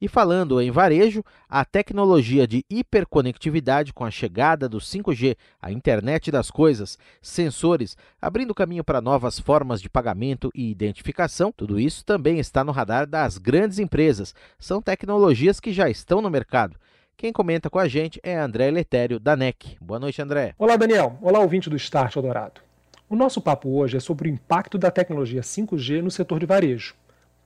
E 0.00 0.08
falando 0.08 0.62
em 0.62 0.70
varejo, 0.70 1.22
a 1.46 1.62
tecnologia 1.62 2.46
de 2.46 2.64
hiperconectividade 2.70 3.92
com 3.92 4.02
a 4.02 4.10
chegada 4.10 4.66
do 4.66 4.78
5G, 4.78 5.36
a 5.60 5.70
internet 5.70 6.30
das 6.30 6.50
coisas, 6.50 6.98
sensores, 7.20 7.98
abrindo 8.18 8.54
caminho 8.54 8.82
para 8.82 9.02
novas 9.02 9.38
formas 9.38 9.78
de 9.82 9.90
pagamento 9.90 10.50
e 10.54 10.70
identificação, 10.70 11.52
tudo 11.52 11.78
isso 11.78 12.02
também 12.02 12.38
está 12.38 12.64
no 12.64 12.72
radar 12.72 13.06
das 13.06 13.36
grandes 13.36 13.78
empresas. 13.78 14.34
São 14.58 14.80
tecnologias 14.80 15.60
que 15.60 15.70
já 15.70 15.90
estão 15.90 16.22
no 16.22 16.30
mercado. 16.30 16.78
Quem 17.14 17.30
comenta 17.30 17.68
com 17.68 17.78
a 17.78 17.86
gente 17.86 18.18
é 18.22 18.34
André 18.38 18.70
Letério, 18.70 19.20
da 19.20 19.36
NEC. 19.36 19.76
Boa 19.82 20.00
noite, 20.00 20.22
André. 20.22 20.54
Olá, 20.58 20.76
Daniel. 20.76 21.18
Olá, 21.20 21.40
ouvinte 21.40 21.68
do 21.68 21.76
Start 21.76 22.16
Eldorado. 22.16 22.62
O 23.06 23.14
nosso 23.14 23.42
papo 23.42 23.68
hoje 23.68 23.98
é 23.98 24.00
sobre 24.00 24.30
o 24.30 24.32
impacto 24.32 24.78
da 24.78 24.90
tecnologia 24.90 25.42
5G 25.42 26.00
no 26.00 26.10
setor 26.10 26.40
de 26.40 26.46
varejo. 26.46 26.94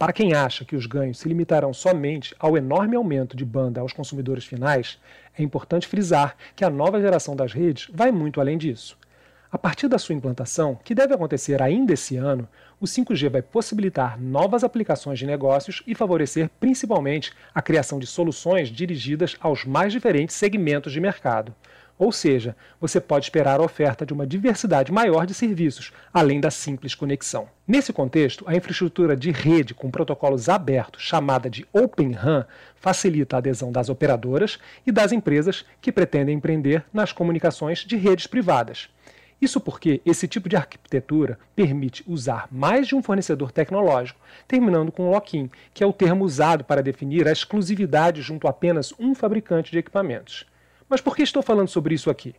Para 0.04 0.12
quem 0.12 0.34
acha 0.34 0.66
que 0.66 0.76
os 0.76 0.84
ganhos 0.84 1.16
se 1.16 1.26
limitarão 1.26 1.73
somente 1.73 2.37
ao 2.38 2.58
enorme 2.58 2.94
aumento 2.94 3.34
de 3.34 3.42
banda 3.42 3.80
aos 3.80 3.90
consumidores 3.90 4.44
finais, 4.44 4.99
é 5.34 5.42
importante 5.42 5.87
frisar 5.88 6.37
que 6.54 6.62
a 6.62 6.68
nova 6.68 7.00
geração 7.00 7.34
das 7.34 7.54
redes 7.54 7.88
vai 7.90 8.12
muito 8.12 8.38
além 8.38 8.58
disso. 8.58 8.99
A 9.50 9.56
partir 9.56 9.88
da 9.88 9.99
sua 9.99 10.14
implantação, 10.14 10.78
que 10.84 10.94
deve 10.94 11.14
acontecer 11.14 11.62
ainda 11.62 11.94
esse 11.94 12.18
ano, 12.18 12.46
o 12.78 12.84
5G 12.84 13.30
vai 13.30 13.40
possibilitar 13.40 14.20
novas 14.20 14.62
aplicações 14.62 15.18
de 15.18 15.25
negócios 15.25 15.82
e 15.87 15.94
favorecer 15.94 16.50
principalmente 16.61 17.32
a 17.54 17.62
criação 17.62 17.99
de 17.99 18.06
soluções 18.06 18.68
dirigidas 18.68 19.38
aos 19.40 19.64
mais 19.64 19.90
diferentes 19.90 20.37
segmentos 20.37 20.92
de 20.92 21.00
mercado. 21.00 21.54
Ou 21.97 22.11
seja, 22.11 22.57
você 22.81 23.01
pode 23.01 23.27
esperar 23.27 23.61
a 23.61 23.63
oferta 23.63 24.05
de 24.05 24.13
uma 24.13 24.27
diversidade 24.27 24.91
maior 24.91 25.27
de 25.27 25.33
serviços, 25.33 25.93
além 26.13 26.41
da 26.41 26.51
simples 26.51 26.95
conexão. 26.95 27.49
Nesse 27.67 27.93
contexto, 27.93 28.45
a 28.49 28.55
infraestrutura 28.55 29.17
de 29.17 29.31
rede 29.31 29.75
com 29.75 29.91
protocolos 29.91 30.49
abertos, 30.49 31.03
chamada 31.03 31.49
de 31.49 31.65
Open 31.73 32.13
RAN, 32.13 32.47
facilita 32.75 33.37
a 33.37 33.39
adesão 33.39 33.71
das 33.71 33.89
operadoras 33.89 34.59
e 34.85 34.91
das 34.91 35.13
empresas 35.13 35.65
que 35.81 35.93
pretendem 35.93 36.37
empreender 36.37 36.85
nas 36.93 37.13
comunicações 37.13 37.79
de 37.79 37.97
redes 37.97 38.27
privadas. 38.27 38.89
Isso 39.41 39.61
porque 39.61 40.01
esse 40.05 40.27
tipo 40.27 40.49
de 40.49 40.57
arquitetura 40.57 41.39
permite 41.55 42.03
usar 42.07 42.49
mais 42.51 42.89
de 42.89 42.95
um 42.95 43.03
fornecedor 43.03 43.53
tecnológico, 43.53 44.19
terminando 44.49 44.91
com 44.91 45.11
lock-in, 45.11 45.51
que 45.73 45.85
é 45.85 45.87
o 45.87 45.93
termo 45.93 46.25
usado 46.25 46.65
para 46.65 46.83
definir 46.83 47.29
a 47.29 47.33
exclusividade 47.33 48.23
junto 48.23 48.47
a 48.47 48.51
apenas 48.51 48.93
um 48.99 49.15
fabricante 49.15 49.71
de 49.71 49.79
equipamentos. 49.79 50.47
Mas 50.88 51.00
por 51.00 51.17
que 51.17 51.23
estou 51.23 51.43
falando 51.43 51.69
sobre 51.69 51.95
isso 51.95 52.11
aqui? 52.11 52.35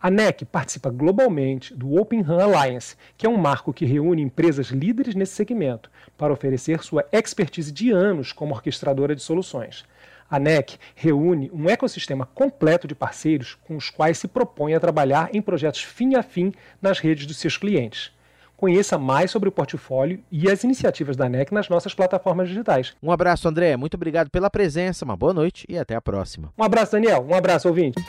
A 0.00 0.10
NEC 0.10 0.44
participa 0.44 0.90
globalmente 0.90 1.74
do 1.74 1.94
Open 1.94 2.22
RAN 2.22 2.42
Alliance, 2.42 2.96
que 3.16 3.24
é 3.24 3.28
um 3.28 3.36
marco 3.36 3.72
que 3.72 3.84
reúne 3.84 4.20
empresas 4.20 4.68
líderes 4.68 5.14
nesse 5.14 5.34
segmento 5.34 5.90
para 6.18 6.32
oferecer 6.32 6.82
sua 6.82 7.06
expertise 7.12 7.70
de 7.70 7.92
anos 7.92 8.32
como 8.32 8.52
orquestradora 8.52 9.14
de 9.14 9.22
soluções. 9.22 9.84
A 10.28 10.38
NEC 10.38 10.78
reúne 10.96 11.50
um 11.52 11.68
ecossistema 11.68 12.26
completo 12.26 12.88
de 12.88 12.94
parceiros 12.94 13.54
com 13.54 13.76
os 13.76 13.90
quais 13.90 14.18
se 14.18 14.26
propõe 14.26 14.74
a 14.74 14.80
trabalhar 14.80 15.28
em 15.32 15.42
projetos 15.42 15.82
fim 15.82 16.14
a 16.16 16.22
fim 16.22 16.52
nas 16.80 16.98
redes 16.98 17.26
dos 17.26 17.36
seus 17.36 17.56
clientes. 17.56 18.10
Conheça 18.62 18.96
mais 18.96 19.28
sobre 19.28 19.48
o 19.48 19.52
portfólio 19.52 20.20
e 20.30 20.48
as 20.48 20.62
iniciativas 20.62 21.16
da 21.16 21.28
NEC 21.28 21.50
nas 21.50 21.68
nossas 21.68 21.94
plataformas 21.94 22.48
digitais. 22.48 22.94
Um 23.02 23.10
abraço, 23.10 23.48
André. 23.48 23.76
Muito 23.76 23.94
obrigado 23.94 24.30
pela 24.30 24.48
presença, 24.48 25.04
uma 25.04 25.16
boa 25.16 25.34
noite 25.34 25.66
e 25.68 25.76
até 25.76 25.96
a 25.96 26.00
próxima. 26.00 26.52
Um 26.56 26.62
abraço, 26.62 26.92
Daniel. 26.92 27.26
Um 27.28 27.34
abraço, 27.34 27.66
ouvinte. 27.66 28.00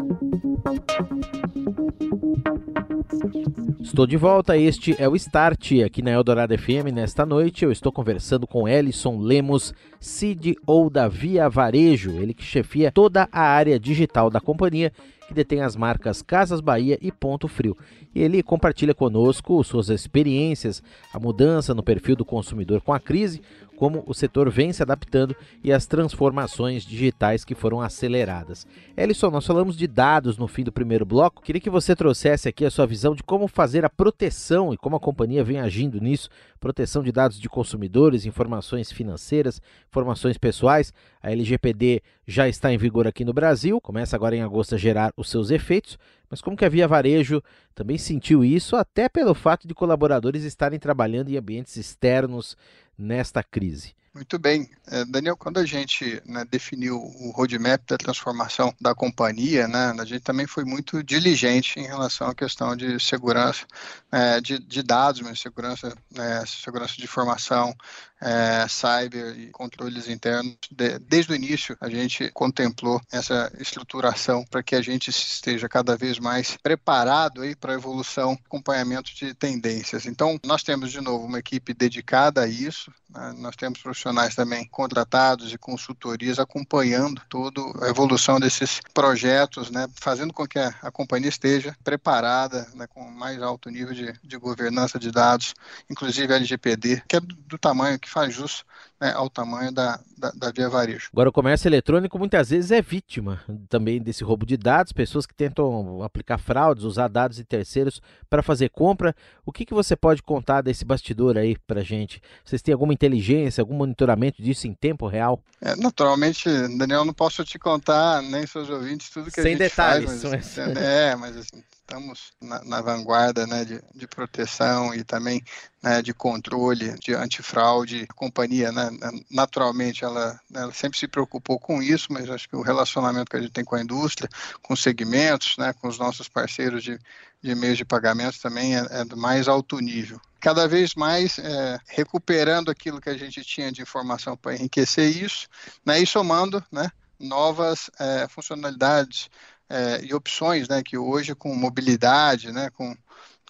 Estou 3.81 4.05
de 4.05 4.15
volta, 4.15 4.55
este 4.55 4.95
é 5.01 5.09
o 5.09 5.15
Start 5.15 5.71
aqui 5.83 6.03
na 6.03 6.11
Eldorado 6.11 6.55
FM. 6.55 6.93
Nesta 6.93 7.25
noite 7.25 7.65
eu 7.65 7.71
estou 7.71 7.91
conversando 7.91 8.45
com 8.45 8.67
Ellison 8.67 9.17
Lemos, 9.17 9.73
CDO 9.99 10.87
da 10.91 11.07
Via 11.07 11.49
Varejo, 11.49 12.11
ele 12.11 12.33
que 12.33 12.43
chefia 12.43 12.91
toda 12.91 13.27
a 13.31 13.41
área 13.41 13.79
digital 13.79 14.29
da 14.29 14.39
companhia 14.39 14.91
que 15.27 15.33
detém 15.33 15.61
as 15.61 15.75
marcas 15.75 16.21
Casas 16.21 16.61
Bahia 16.61 16.97
e 17.01 17.11
Ponto 17.11 17.47
Frio. 17.47 17.75
E 18.13 18.21
ele 18.21 18.43
compartilha 18.43 18.93
conosco 18.93 19.63
suas 19.63 19.89
experiências, 19.89 20.83
a 21.13 21.19
mudança 21.19 21.73
no 21.73 21.83
perfil 21.83 22.15
do 22.15 22.25
consumidor 22.25 22.81
com 22.81 22.93
a 22.93 22.99
crise, 22.99 23.41
como 23.75 24.03
o 24.07 24.13
setor 24.13 24.49
vem 24.49 24.71
se 24.71 24.81
adaptando 24.81 25.35
e 25.63 25.73
as 25.73 25.85
transformações 25.85 26.83
digitais 26.83 27.43
que 27.43 27.55
foram 27.55 27.81
aceleradas. 27.81 28.67
Ellison, 28.95 29.31
nós 29.31 29.45
falamos 29.45 29.75
de 29.75 29.87
dados 29.87 30.37
no 30.37 30.47
fim 30.47 30.63
do 30.63 30.71
primeiro 30.71 31.05
bloco. 31.05 31.41
Queria 31.41 31.59
que 31.59 31.69
você 31.69 31.95
trouxesse 31.95 32.47
aqui 32.47 32.65
a 32.65 32.71
sua 32.71 32.85
visão 32.85 33.15
de 33.15 33.23
como 33.23 33.47
fazer 33.47 33.83
a 33.83 33.89
proteção 33.89 34.73
e 34.73 34.77
como 34.77 34.95
a 34.95 34.99
companhia 34.99 35.43
vem 35.43 35.59
agindo 35.59 35.99
nisso 35.99 36.29
proteção 36.63 37.03
de 37.03 37.11
dados 37.11 37.37
de 37.37 37.49
consumidores, 37.49 38.25
informações 38.25 38.89
financeiras, 38.89 39.61
informações 39.89 40.37
pessoais. 40.37 40.93
A 41.21 41.29
LGPD 41.29 42.01
já 42.25 42.47
está 42.47 42.71
em 42.71 42.77
vigor 42.77 43.05
aqui 43.05 43.25
no 43.25 43.33
Brasil, 43.33 43.81
começa 43.81 44.15
agora 44.15 44.33
em 44.33 44.41
agosto 44.41 44.73
a 44.73 44.77
gerar 44.77 45.11
os 45.17 45.29
seus 45.29 45.51
efeitos, 45.51 45.99
mas 46.33 46.41
como 46.41 46.57
que 46.57 46.65
a 46.65 46.69
Via 46.69 46.87
Varejo 46.87 47.43
também 47.75 47.95
sentiu 47.95 48.43
isso, 48.43 48.75
até 48.75 49.07
pelo 49.07 49.35
fato 49.35 49.67
de 49.67 49.75
colaboradores 49.75 50.43
estarem 50.43 50.79
trabalhando 50.79 51.29
em 51.29 51.37
ambientes 51.37 51.77
externos 51.77 52.57
nesta 52.97 53.43
crise? 53.43 53.93
Muito 54.13 54.37
bem. 54.37 54.69
É, 54.85 55.03
Daniel, 55.05 55.35
quando 55.35 55.57
a 55.57 55.65
gente 55.65 56.21
né, 56.23 56.45
definiu 56.45 56.97
o 56.97 57.31
roadmap 57.31 57.81
da 57.87 57.97
transformação 57.97 58.71
da 58.79 58.93
companhia, 58.93 59.67
né, 59.67 59.91
a 59.97 60.05
gente 60.05 60.21
também 60.21 60.45
foi 60.45 60.63
muito 60.63 61.01
diligente 61.01 61.79
em 61.79 61.87
relação 61.87 62.27
à 62.27 62.35
questão 62.35 62.75
de 62.75 62.99
segurança 62.99 63.65
é, 64.11 64.39
de, 64.39 64.59
de, 64.59 64.83
dados, 64.83 65.21
mas 65.21 65.39
segurança, 65.39 65.97
é, 66.15 66.45
segurança 66.45 66.93
de 66.95 67.03
informação, 67.03 67.75
é, 68.21 68.67
cyber 68.69 69.35
e 69.35 69.49
controles 69.49 70.07
internos. 70.07 70.55
De, 70.69 70.99
desde 70.99 71.31
o 71.31 71.35
início, 71.35 71.75
a 71.81 71.89
gente 71.89 72.29
contemplou 72.31 73.01
essa 73.11 73.51
estruturação 73.59 74.45
para 74.45 74.61
que 74.61 74.75
a 74.75 74.81
gente 74.81 75.09
esteja 75.09 75.67
cada 75.67 75.97
vez 75.97 76.19
mais 76.19 76.55
preparado 76.57 77.41
para 77.59 77.71
a 77.71 77.75
evolução, 77.75 78.37
acompanhamento 78.45 79.13
de 79.15 79.33
tendências. 79.33 80.05
Então, 80.05 80.39
nós 80.45 80.61
temos, 80.61 80.91
de 80.91 81.01
novo, 81.01 81.25
uma 81.25 81.39
equipe 81.39 81.73
dedicada 81.73 82.43
a 82.43 82.47
isso, 82.47 82.93
né, 83.09 83.33
nós 83.37 83.55
temos 83.55 83.81
profissionais 83.81 84.02
também 84.35 84.67
contratados 84.67 85.51
e 85.51 85.57
consultorias 85.57 86.37
acompanhando 86.37 87.21
toda 87.27 87.61
a 87.83 87.89
evolução 87.89 88.39
desses 88.39 88.79
projetos, 88.93 89.71
né, 89.71 89.87
fazendo 89.95 90.33
com 90.33 90.47
que 90.47 90.59
a, 90.59 90.73
a 90.81 90.91
companhia 90.91 91.29
esteja 91.29 91.75
preparada 91.83 92.67
né, 92.75 92.85
com 92.87 93.03
mais 93.09 93.41
alto 93.41 93.69
nível 93.69 93.93
de 93.93 94.03
de, 94.03 94.19
de 94.23 94.37
governança 94.37 94.99
de 94.99 95.11
dados, 95.11 95.53
inclusive 95.89 96.33
LGPD, 96.33 97.03
que 97.07 97.15
é 97.15 97.19
do, 97.19 97.35
do 97.35 97.57
tamanho 97.57 97.99
que 97.99 98.09
faz 98.09 98.33
jus 98.33 98.65
né, 99.03 99.11
ao 99.13 99.29
tamanho 99.29 99.69
da, 99.69 99.99
da, 100.17 100.31
da, 100.31 100.51
via 100.51 100.69
varejo. 100.69 101.09
Agora, 101.11 101.27
o 101.27 101.33
comércio 101.33 101.67
eletrônico 101.67 102.17
muitas 102.17 102.51
vezes 102.51 102.71
é 102.71 102.81
vítima 102.81 103.41
também 103.67 104.01
desse 104.01 104.23
roubo 104.23 104.45
de 104.45 104.55
dados, 104.55 104.93
pessoas 104.93 105.25
que 105.25 105.33
tentam 105.35 106.01
aplicar 106.01 106.37
fraudes, 106.37 106.85
usar 106.85 107.09
dados 107.09 107.35
de 107.35 107.43
terceiros 107.43 108.01
para 108.29 108.41
fazer 108.41 108.69
compra. 108.69 109.13
O 109.45 109.51
que, 109.51 109.65
que 109.65 109.73
você 109.73 109.93
pode 109.93 110.23
contar 110.23 110.61
desse 110.61 110.85
bastidor 110.85 111.37
aí 111.37 111.57
para 111.67 111.83
gente? 111.83 112.21
Vocês 112.45 112.61
têm 112.61 112.71
alguma 112.71 112.93
inteligência, 112.93 113.61
algum 113.61 113.75
monitoramento 113.75 114.41
disso 114.41 114.67
em 114.67 114.73
tempo 114.73 115.05
real? 115.05 115.43
É, 115.59 115.75
naturalmente, 115.75 116.47
Daniel, 116.77 117.03
não 117.03 117.13
posso 117.13 117.43
te 117.43 117.59
contar, 117.59 118.21
nem 118.21 118.47
seus 118.47 118.69
ouvintes, 118.69 119.09
tudo 119.09 119.25
que 119.25 119.41
Sem 119.41 119.43
a 119.43 119.49
gente 119.49 119.57
detalhes, 119.57 120.21
faz. 120.21 120.57
Mas, 120.57 120.57
é, 120.77 121.15
mas 121.17 121.35
assim, 121.35 121.61
estamos 121.83 122.31
na, 122.41 122.63
na 122.63 122.81
vanguarda 122.81 123.45
né, 123.45 123.65
de, 123.65 123.81
de, 123.93 124.07
proteção 124.07 124.93
e 124.95 125.03
também 125.03 125.43
né, 125.81 126.01
de 126.01 126.13
controle, 126.13 126.97
de 126.97 127.13
antifraude. 127.13 128.07
A 128.09 128.13
companhia, 128.13 128.71
né, 128.71 128.89
naturalmente, 129.29 130.03
ela, 130.03 130.39
ela, 130.53 130.73
sempre 130.73 130.97
se 130.97 131.07
preocupou 131.07 131.59
com 131.59 131.81
isso, 131.83 132.07
mas 132.11 132.29
acho 132.29 132.49
que 132.49 132.55
o 132.55 132.61
relacionamento 132.61 133.29
que 133.29 133.37
a 133.37 133.41
gente 133.41 133.51
tem 133.51 133.65
com 133.65 133.75
a 133.75 133.81
indústria, 133.81 134.29
com 134.61 134.73
os 134.73 134.81
segmentos, 134.81 135.57
né, 135.57 135.73
com 135.73 135.87
os 135.87 135.99
nossos 135.99 136.27
parceiros 136.27 136.83
de, 136.83 136.97
de 137.41 137.53
meios 137.53 137.77
de 137.77 137.85
pagamento 137.85 138.39
também 138.41 138.77
é, 138.77 138.87
é 138.89 139.05
do 139.05 139.17
mais 139.17 139.47
alto 139.47 139.77
nível. 139.79 140.19
Cada 140.39 140.67
vez 140.67 140.95
mais 140.95 141.37
é, 141.37 141.79
recuperando 141.87 142.71
aquilo 142.71 142.99
que 142.99 143.09
a 143.09 143.17
gente 143.17 143.43
tinha 143.43 143.71
de 143.71 143.81
informação 143.81 144.35
para 144.35 144.55
enriquecer 144.55 145.09
isso, 145.09 145.47
né, 145.85 145.99
e 145.99 146.07
somando 146.07 146.63
né, 146.71 146.89
novas 147.19 147.89
é, 147.99 148.27
funcionalidades 148.29 149.29
é, 149.69 150.03
e 150.03 150.13
opções, 150.13 150.67
né, 150.67 150.81
que 150.83 150.97
hoje 150.97 151.33
com 151.35 151.55
mobilidade, 151.55 152.51
né, 152.51 152.69
com 152.71 152.95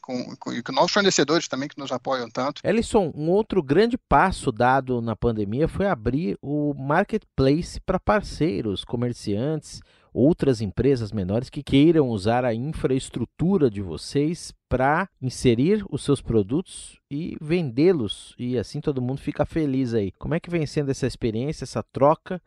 com, 0.03 0.35
com, 0.35 0.61
com 0.61 0.71
novos 0.73 0.91
fornecedores 0.91 1.47
também 1.47 1.69
que 1.69 1.79
nos 1.79 1.91
apoiam 1.91 2.29
tanto. 2.29 2.61
Ellison, 2.63 3.11
um 3.15 3.29
outro 3.29 3.63
grande 3.63 3.97
passo 3.97 4.51
dado 4.51 5.01
na 5.01 5.15
pandemia 5.15 5.67
foi 5.67 5.87
abrir 5.87 6.37
o 6.41 6.73
marketplace 6.73 7.79
para 7.79 7.97
parceiros, 7.97 8.83
comerciantes, 8.83 9.79
outras 10.13 10.61
empresas 10.61 11.11
menores 11.11 11.49
que 11.49 11.63
queiram 11.63 12.09
usar 12.09 12.45
a 12.45 12.53
infraestrutura 12.53 13.69
de 13.69 13.81
vocês 13.81 14.53
para 14.69 15.09
inserir 15.21 15.83
os 15.89 16.03
seus 16.03 16.21
produtos 16.21 16.99
e 17.09 17.35
vendê-los 17.41 18.35
e 18.37 18.57
assim 18.57 18.81
todo 18.81 19.01
mundo 19.01 19.19
fica 19.19 19.45
feliz 19.45 19.93
aí. 19.93 20.11
Como 20.19 20.35
é 20.35 20.39
que 20.39 20.51
vem 20.51 20.65
sendo 20.65 20.91
essa 20.91 21.07
experiência, 21.07 21.63
essa 21.63 21.81
troca 21.81 22.41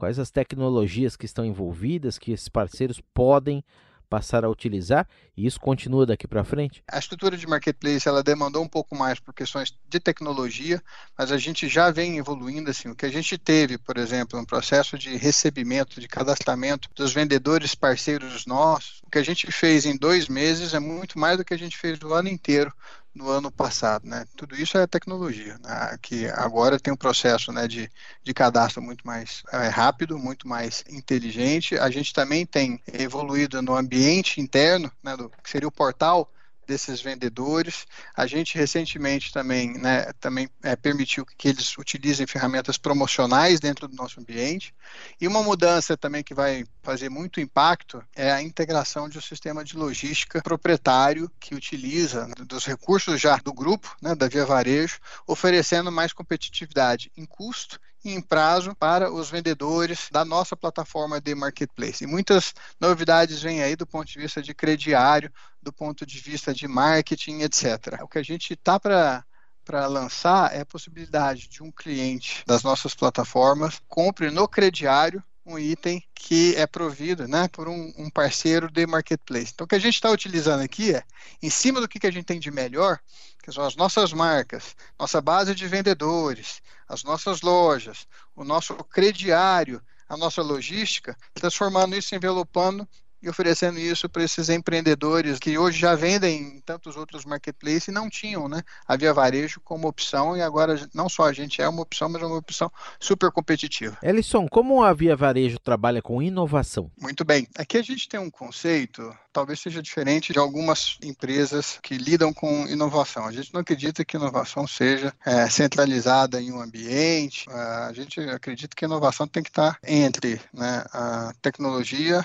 quais 0.00 0.18
as 0.18 0.30
tecnologias 0.30 1.14
que 1.14 1.26
estão 1.26 1.44
envolvidas, 1.44 2.18
que 2.18 2.32
esses 2.32 2.48
parceiros 2.48 3.02
podem 3.12 3.62
passar 4.08 4.44
a 4.44 4.48
utilizar 4.48 5.06
e 5.36 5.46
isso 5.46 5.60
continua 5.60 6.06
daqui 6.06 6.26
para 6.26 6.42
frente? 6.42 6.82
A 6.90 6.98
estrutura 6.98 7.36
de 7.36 7.46
marketplace 7.46 8.08
ela 8.08 8.22
demandou 8.22 8.64
um 8.64 8.68
pouco 8.68 8.96
mais 8.96 9.20
por 9.20 9.34
questões 9.34 9.72
de 9.88 10.00
tecnologia, 10.00 10.82
mas 11.16 11.30
a 11.30 11.36
gente 11.36 11.68
já 11.68 11.90
vem 11.90 12.16
evoluindo 12.16 12.70
assim. 12.70 12.88
O 12.88 12.96
que 12.96 13.04
a 13.04 13.10
gente 13.10 13.36
teve, 13.36 13.76
por 13.76 13.98
exemplo, 13.98 14.40
um 14.40 14.44
processo 14.44 14.98
de 14.98 15.16
recebimento, 15.16 16.00
de 16.00 16.08
cadastramento 16.08 16.88
dos 16.94 17.12
vendedores 17.12 17.74
parceiros 17.74 18.46
nossos, 18.46 19.02
o 19.06 19.10
que 19.10 19.18
a 19.18 19.22
gente 19.22 19.52
fez 19.52 19.84
em 19.84 19.96
dois 19.96 20.28
meses 20.28 20.72
é 20.72 20.80
muito 20.80 21.18
mais 21.18 21.36
do 21.36 21.44
que 21.44 21.54
a 21.54 21.58
gente 21.58 21.76
fez 21.76 22.00
o 22.00 22.14
ano 22.14 22.28
inteiro 22.30 22.72
no 23.14 23.28
ano 23.28 23.50
passado. 23.50 24.06
Né? 24.06 24.24
Tudo 24.36 24.54
isso 24.54 24.78
é 24.78 24.86
tecnologia, 24.86 25.58
né? 25.58 25.98
que 26.00 26.26
agora 26.28 26.78
tem 26.78 26.92
um 26.92 26.96
processo 26.96 27.52
né, 27.52 27.66
de, 27.66 27.90
de 28.22 28.34
cadastro 28.34 28.82
muito 28.82 29.06
mais 29.06 29.42
é, 29.52 29.68
rápido, 29.68 30.18
muito 30.18 30.48
mais 30.48 30.84
inteligente. 30.88 31.76
A 31.76 31.90
gente 31.90 32.12
também 32.12 32.46
tem 32.46 32.80
evoluído 32.92 33.60
no 33.62 33.76
ambiente 33.76 34.40
interno, 34.40 34.90
né, 35.02 35.16
do, 35.16 35.30
que 35.42 35.50
seria 35.50 35.68
o 35.68 35.72
portal 35.72 36.30
desses 36.70 37.02
vendedores. 37.02 37.84
A 38.16 38.28
gente 38.28 38.56
recentemente 38.56 39.32
também, 39.32 39.76
né, 39.76 40.12
também 40.20 40.48
é, 40.62 40.76
permitiu 40.76 41.26
que 41.26 41.48
eles 41.48 41.76
utilizem 41.76 42.28
ferramentas 42.28 42.78
promocionais 42.78 43.58
dentro 43.58 43.88
do 43.88 43.96
nosso 43.96 44.20
ambiente. 44.20 44.72
E 45.20 45.26
uma 45.26 45.42
mudança 45.42 45.96
também 45.96 46.22
que 46.22 46.32
vai 46.32 46.64
fazer 46.80 47.08
muito 47.08 47.40
impacto 47.40 48.00
é 48.14 48.30
a 48.30 48.40
integração 48.40 49.08
de 49.08 49.18
um 49.18 49.20
sistema 49.20 49.64
de 49.64 49.76
logística 49.76 50.40
proprietário 50.42 51.28
que 51.40 51.56
utiliza 51.56 52.28
dos 52.46 52.64
recursos 52.64 53.20
já 53.20 53.36
do 53.38 53.52
grupo, 53.52 53.96
né, 54.00 54.14
da 54.14 54.28
Via 54.28 54.46
Varejo, 54.46 55.00
oferecendo 55.26 55.90
mais 55.90 56.12
competitividade 56.12 57.10
em 57.16 57.26
custo 57.26 57.80
em 58.04 58.20
prazo 58.20 58.74
para 58.74 59.12
os 59.12 59.30
vendedores 59.30 60.08
da 60.10 60.24
nossa 60.24 60.56
plataforma 60.56 61.20
de 61.20 61.34
marketplace. 61.34 62.04
E 62.04 62.06
muitas 62.06 62.54
novidades 62.80 63.42
vêm 63.42 63.62
aí 63.62 63.76
do 63.76 63.86
ponto 63.86 64.06
de 64.06 64.18
vista 64.18 64.40
de 64.40 64.54
crediário, 64.54 65.32
do 65.62 65.72
ponto 65.72 66.06
de 66.06 66.18
vista 66.18 66.54
de 66.54 66.66
marketing, 66.66 67.40
etc. 67.40 68.00
O 68.02 68.08
que 68.08 68.18
a 68.18 68.22
gente 68.22 68.54
está 68.54 68.78
para 68.78 69.24
para 69.62 69.86
lançar 69.86 70.52
é 70.52 70.62
a 70.62 70.66
possibilidade 70.66 71.48
de 71.48 71.62
um 71.62 71.70
cliente 71.70 72.42
das 72.44 72.64
nossas 72.64 72.92
plataformas 72.92 73.80
compre 73.86 74.28
no 74.28 74.48
crediário 74.48 75.22
um 75.50 75.58
item 75.58 76.02
que 76.14 76.54
é 76.54 76.66
provido 76.66 77.26
né, 77.26 77.48
por 77.48 77.68
um, 77.68 77.92
um, 77.98 78.08
parceiro 78.08 78.70
de 78.70 78.86
marketplace. 78.86 79.50
Então, 79.52 79.64
o 79.64 79.68
que 79.68 79.74
a 79.74 79.80
gente 79.80 79.94
está 79.94 80.10
utilizando 80.10 80.62
aqui 80.62 80.94
é, 80.94 81.02
em 81.42 81.50
cima 81.50 81.80
do 81.80 81.88
que, 81.88 81.98
que 81.98 82.06
a 82.06 82.12
gente 82.12 82.24
tem 82.24 82.38
de 82.38 82.50
melhor, 82.50 82.98
que 83.42 83.50
são 83.50 83.64
as 83.64 83.74
nossas 83.74 84.12
marcas, 84.12 84.76
nossa 84.98 85.20
base 85.20 85.54
de 85.54 85.66
vendedores, 85.66 86.62
as 86.88 87.02
nossas 87.02 87.42
lojas, 87.42 88.06
o 88.36 88.44
nosso 88.44 88.74
crediário, 88.84 89.82
a 90.08 90.16
nossa 90.16 90.42
logística, 90.42 91.16
transformando 91.34 91.96
isso, 91.96 92.14
envelopando 92.14 92.86
e 93.22 93.28
oferecendo 93.28 93.78
isso 93.78 94.08
para 94.08 94.22
esses 94.22 94.48
empreendedores 94.48 95.38
que 95.38 95.56
hoje 95.58 95.78
já 95.78 95.94
vendem 95.94 96.42
em 96.42 96.60
tantos 96.60 96.96
outros 96.96 97.24
marketplaces 97.24 97.88
e 97.88 97.92
não 97.92 98.08
tinham 98.08 98.48
né, 98.48 98.62
a 98.86 98.96
Via 98.96 99.12
Varejo 99.12 99.60
como 99.62 99.88
opção 99.88 100.36
e 100.36 100.42
agora 100.42 100.88
não 100.94 101.08
só 101.08 101.24
a 101.24 101.32
gente 101.32 101.60
é 101.60 101.68
uma 101.68 101.82
opção, 101.82 102.08
mas 102.08 102.22
é 102.22 102.26
uma 102.26 102.36
opção 102.36 102.70
super 102.98 103.30
competitiva. 103.30 103.98
Ellison, 104.02 104.48
como 104.48 104.82
a 104.82 104.92
Via 104.92 105.16
Varejo 105.16 105.58
trabalha 105.58 106.02
com 106.02 106.22
inovação? 106.22 106.90
Muito 107.00 107.24
bem. 107.24 107.46
Aqui 107.56 107.78
a 107.78 107.82
gente 107.82 108.08
tem 108.08 108.18
um 108.18 108.30
conceito, 108.30 109.14
talvez 109.32 109.60
seja 109.60 109.82
diferente 109.82 110.32
de 110.32 110.38
algumas 110.38 110.98
empresas 111.02 111.78
que 111.82 111.96
lidam 111.96 112.32
com 112.32 112.66
inovação. 112.66 113.26
A 113.26 113.32
gente 113.32 113.52
não 113.52 113.60
acredita 113.60 114.04
que 114.04 114.16
inovação 114.16 114.66
seja 114.66 115.12
é, 115.24 115.48
centralizada 115.48 116.40
em 116.40 116.52
um 116.52 116.60
ambiente. 116.60 117.48
A 117.50 117.92
gente 117.92 118.20
acredita 118.20 118.74
que 118.74 118.84
a 118.84 118.88
inovação 118.88 119.26
tem 119.26 119.42
que 119.42 119.50
estar 119.50 119.78
entre 119.86 120.40
né, 120.52 120.84
a 120.92 121.32
tecnologia 121.40 122.24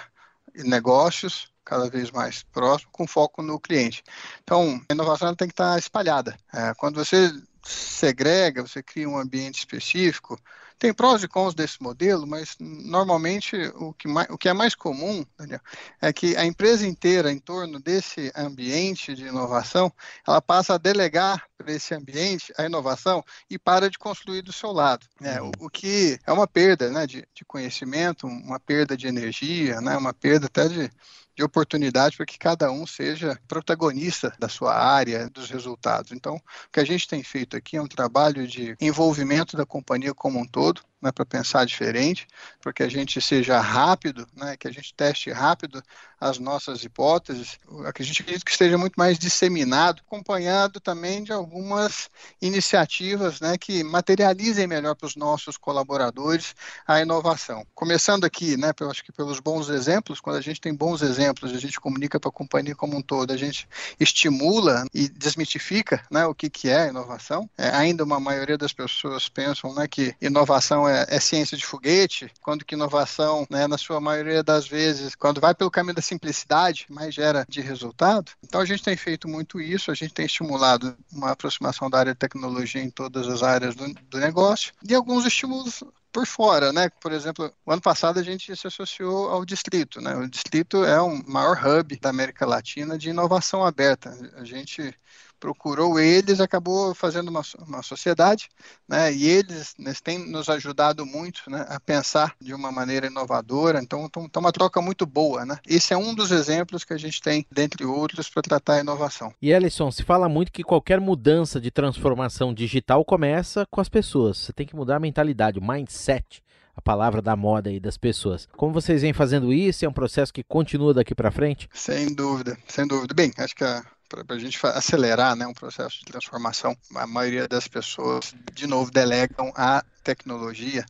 negócios 0.64 1.52
cada 1.64 1.90
vez 1.90 2.12
mais 2.12 2.44
próximo, 2.44 2.92
com 2.92 3.08
foco 3.08 3.42
no 3.42 3.60
cliente. 3.60 4.04
Então, 4.44 4.80
a 4.88 4.94
inovação 4.94 5.36
tem 5.36 5.48
que 5.48 5.54
estar 5.54 5.78
espalhada. 5.80 6.38
É, 6.54 6.74
quando 6.76 7.04
você 7.04 7.32
segrega, 7.64 8.62
você 8.62 8.84
cria 8.84 9.10
um 9.10 9.18
ambiente 9.18 9.58
específico, 9.60 10.40
Tem 10.78 10.94
prós 10.94 11.24
e 11.24 11.28
cons 11.28 11.54
desse 11.54 11.82
modelo, 11.82 12.28
mas 12.28 12.56
normalmente 12.60 13.56
o 13.76 13.94
que, 13.94 14.08
mais, 14.08 14.28
o 14.30 14.38
que 14.38 14.50
é 14.50 14.54
mais 14.54 14.76
comum, 14.76 15.26
Daniel, 15.38 15.62
é 16.02 16.12
que 16.12 16.36
a 16.36 16.46
empresa 16.46 16.86
inteira, 16.86 17.32
em 17.32 17.40
torno 17.40 17.80
desse 17.80 18.32
ambiente 18.36 19.16
de 19.16 19.26
inovação, 19.26 19.92
ela 20.28 20.42
passa 20.42 20.76
a 20.76 20.78
delegar 20.78 21.46
para 21.58 21.72
esse 21.72 21.94
ambiente 21.94 22.54
a 22.58 22.66
inovação 22.66 23.24
e 23.50 23.58
para 23.58 23.90
de 23.90 23.98
construir 23.98 24.42
do 24.42 24.52
seu 24.52 24.72
lado. 24.72 25.06
Né? 25.20 25.42
O, 25.42 25.52
o, 25.60 25.70
que 25.70 26.20
é 26.26 26.32
uma 26.32 26.48
perda 26.48 26.90
né, 26.90 27.08
de, 27.08 27.28
de 27.34 27.46
conhecimento, 27.46 28.28
uma 28.28 28.60
perda 28.60 28.98
de 28.98 29.08
energia, 29.08 29.80
né, 29.82 29.96
uma 29.98 30.14
perda 30.14 30.48
até 30.48 30.68
de, 30.68 30.92
de 31.36 31.44
oportunidade 31.44 32.16
para 32.16 32.26
que 32.26 32.40
cada 32.40 32.72
um 32.72 32.88
seja 32.88 33.40
protagonista 33.48 34.34
da 34.40 34.48
sua 34.48 34.74
área, 34.74 35.30
dos 35.30 35.50
resultados. 35.50 36.12
Então, 36.12 36.36
o 36.36 36.42
que 36.72 36.80
a 36.80 36.86
gente 36.86 37.08
tem 37.08 37.22
feito 37.22 37.58
aqui 37.58 37.76
é 37.76 37.82
um 37.82 37.88
trabalho 37.88 38.48
de 38.48 38.76
envolvimento 38.80 39.58
da 39.58 39.66
companhia 39.66 40.14
como 40.14 40.40
um 40.40 40.46
todo, 40.46 40.65
good. 40.66 40.82
Né, 41.06 41.12
para 41.12 41.24
pensar 41.24 41.66
diferente, 41.66 42.28
para 42.60 42.74
que 42.74 42.82
a 42.82 42.90
gente 42.90 43.22
seja 43.22 43.60
rápido, 43.60 44.28
né, 44.36 44.58
que 44.58 44.68
a 44.68 44.72
gente 44.72 44.92
teste 44.96 45.32
rápido 45.32 45.84
as 46.20 46.40
nossas 46.40 46.84
hipóteses, 46.84 47.60
que 47.94 48.02
a 48.02 48.06
gente 48.06 48.24
que 48.24 48.52
esteja 48.52 48.78
muito 48.78 48.96
mais 48.96 49.20
disseminado, 49.20 50.02
acompanhado 50.06 50.80
também 50.80 51.24
de 51.24 51.32
algumas 51.32 52.10
iniciativas 52.42 53.40
né, 53.40 53.58
que 53.58 53.84
materializem 53.84 54.66
melhor 54.66 54.96
para 54.96 55.06
os 55.06 55.16
nossos 55.16 55.58
colaboradores 55.58 56.56
a 56.88 57.00
inovação. 57.00 57.66
Começando 57.76 58.24
aqui, 58.24 58.58
né, 58.58 58.72
eu 58.80 58.90
acho 58.90 59.04
que 59.04 59.12
pelos 59.12 59.40
bons 59.40 59.70
exemplos, 59.70 60.20
quando 60.20 60.38
a 60.38 60.42
gente 60.42 60.60
tem 60.60 60.74
bons 60.74 61.04
exemplos, 61.04 61.54
a 61.54 61.60
gente 61.60 61.80
comunica 61.80 62.20
para 62.20 62.30
a 62.30 62.34
companhia 62.34 62.76
como 62.76 62.98
um 62.98 63.02
todo, 63.02 63.32
a 63.32 63.38
gente 63.38 63.68
estimula 64.00 64.86
e 64.94 65.08
desmitifica 65.08 66.04
né, 66.10 66.26
o 66.26 66.34
que, 66.34 66.50
que 66.50 66.70
é 66.70 66.88
inovação. 66.88 67.48
É, 67.58 67.70
ainda 67.70 68.04
uma 68.04 68.20
maioria 68.20 68.58
das 68.58 68.74
pessoas 68.74 69.30
pensam 69.30 69.76
né, 69.76 69.88
que 69.88 70.16
inovação 70.22 70.88
é, 70.88 70.95
é 71.10 71.20
ciência 71.20 71.58
de 71.58 71.66
foguete, 71.66 72.32
quando 72.42 72.64
que 72.64 72.76
inovação, 72.76 73.46
né, 73.50 73.68
na 73.68 73.78
sua 73.78 74.00
maioria 74.00 74.44
das 74.44 74.68
vezes, 74.68 75.16
quando 75.16 75.42
vai 75.42 75.54
pelo 75.54 75.72
caminho 75.72 75.96
da 75.96 76.02
simplicidade, 76.02 76.86
mais 76.90 77.14
gera 77.14 77.46
de 77.48 77.62
resultado. 77.62 78.32
Então 78.44 78.62
a 78.62 78.66
gente 78.66 78.84
tem 78.84 78.96
feito 78.96 79.28
muito 79.28 79.60
isso, 79.60 79.92
a 79.92 79.96
gente 79.96 80.14
tem 80.14 80.26
estimulado 80.26 80.96
uma 81.12 81.32
aproximação 81.32 81.90
da 81.90 82.00
área 82.00 82.14
de 82.14 82.20
tecnologia 82.20 82.82
em 82.82 82.90
todas 82.90 83.28
as 83.28 83.44
áreas 83.44 83.76
do, 83.76 83.94
do 84.10 84.20
negócio 84.20 84.74
e 84.88 84.94
alguns 84.94 85.26
estímulos 85.26 85.84
por 86.16 86.26
fora, 86.26 86.72
né? 86.72 86.90
Por 87.02 87.12
exemplo, 87.12 87.52
o 87.66 87.72
ano 87.74 87.82
passado 87.82 88.18
a 88.18 88.24
gente 88.24 88.56
se 88.56 88.68
associou 88.68 89.30
ao 89.30 89.44
Distrito, 89.44 90.00
né? 90.00 90.16
O 90.16 90.30
Distrito 90.30 90.86
é 90.86 91.02
o 91.02 91.22
maior 91.30 91.58
hub 91.58 92.00
da 92.00 92.10
América 92.10 92.46
Latina 92.46 92.98
de 92.98 93.10
inovação 93.10 93.66
aberta. 93.66 94.18
A 94.38 94.46
gente 94.46 94.98
procurou 95.40 96.00
eles, 96.00 96.40
acabou 96.40 96.94
fazendo 96.94 97.30
uma, 97.30 97.42
uma 97.68 97.82
sociedade, 97.82 98.50
né, 98.88 99.14
e 99.14 99.28
eles, 99.28 99.76
eles 99.78 100.02
têm 100.02 100.20
nos 100.30 100.50
ajudado 100.50 101.06
muito 101.06 101.42
né, 101.50 101.66
a 101.70 101.80
pensar 101.80 102.36
de 102.40 102.54
uma 102.54 102.72
maneira 102.72 103.08
inovadora, 103.08 103.80
então 103.82 104.06
está 104.06 104.40
uma 104.40 104.52
troca 104.52 104.82
muito 104.82 105.06
boa. 105.06 105.46
Né? 105.46 105.58
Esse 105.68 105.94
é 105.94 105.98
um 105.98 106.14
dos 106.14 106.32
exemplos 106.32 106.84
que 106.84 106.94
a 106.94 106.98
gente 106.98 107.22
tem, 107.22 107.46
dentre 107.52 107.86
outros, 107.86 108.30
para 108.30 108.42
tratar 108.42 108.74
a 108.76 108.80
inovação. 108.82 109.34
E 109.42 109.52
Ellison, 109.52 109.92
se 109.92 110.04
fala 110.04 110.30
muito 110.30 110.52
que 110.52 110.64
qualquer 110.64 111.00
mudança 111.00 111.60
de 111.60 111.72
transformação 111.72 112.54
digital 112.54 113.04
começa 113.04 113.66
com 113.70 113.82
as 113.82 113.90
pessoas, 113.90 114.38
você 114.38 114.54
tem 114.54 114.66
que 114.66 114.76
mudar 114.76 114.98
a 114.98 115.00
mentalidade, 115.00 115.60
o 115.60 115.64
mindset 115.64 116.44
a 116.76 116.82
palavra 116.82 117.22
da 117.22 117.36
moda 117.36 117.70
aí 117.70 117.80
das 117.80 117.98
pessoas. 117.98 118.48
Como 118.58 118.74
vocês 118.74 119.02
vêm 119.02 119.14
fazendo 119.14 119.54
isso? 119.54 119.86
É 119.86 119.88
um 119.88 119.94
processo 119.94 120.34
que 120.34 120.44
continua 120.44 120.94
daqui 120.94 121.16
para 121.16 121.32
frente? 121.32 121.70
Sem 121.74 122.14
dúvida, 122.14 122.58
sem 122.68 122.86
dúvida. 122.86 123.14
Bem, 123.14 123.32
acho 123.38 123.56
que 123.56 123.64
a, 123.64 123.84
para 124.08 124.24
a 124.36 124.40
gente 124.40 124.60
acelerar 124.68 125.36
né, 125.36 125.46
um 125.48 125.54
processo 125.54 126.00
de 126.00 126.06
transformação. 126.06 126.76
A 126.96 127.08
maioria 127.08 127.48
das 127.48 127.68
pessoas, 127.68 128.34
de 128.54 128.68
novo, 128.68 128.92
delegam 128.92 129.52
a 129.56 129.84
tecnologia, 130.04 130.86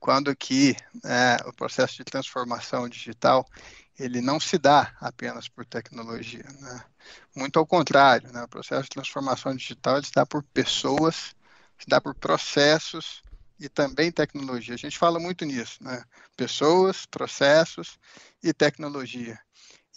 quando 0.00 0.34
que 0.36 0.76
é, 1.04 1.36
o 1.46 1.52
processo 1.52 1.96
de 1.96 2.04
transformação 2.04 2.88
digital 2.88 3.46
ele 3.98 4.20
não 4.20 4.38
se 4.38 4.58
dá 4.58 4.94
apenas 5.00 5.48
por 5.48 5.66
tecnologia. 5.66 6.44
Né? 6.60 6.84
Muito 7.34 7.58
ao 7.58 7.66
contrário, 7.66 8.32
né? 8.32 8.44
o 8.44 8.48
processo 8.48 8.84
de 8.84 8.90
transformação 8.90 9.54
digital 9.54 10.02
se 10.02 10.12
dá 10.12 10.24
por 10.24 10.42
pessoas, 10.42 11.34
se 11.78 11.88
dá 11.88 12.00
por 12.00 12.14
processos 12.14 13.22
e 13.58 13.68
também 13.68 14.12
tecnologia. 14.12 14.74
A 14.74 14.78
gente 14.78 14.96
fala 14.96 15.18
muito 15.18 15.44
nisso, 15.44 15.82
né? 15.82 16.04
pessoas, 16.36 17.06
processos 17.06 17.98
e 18.42 18.52
tecnologia. 18.52 19.38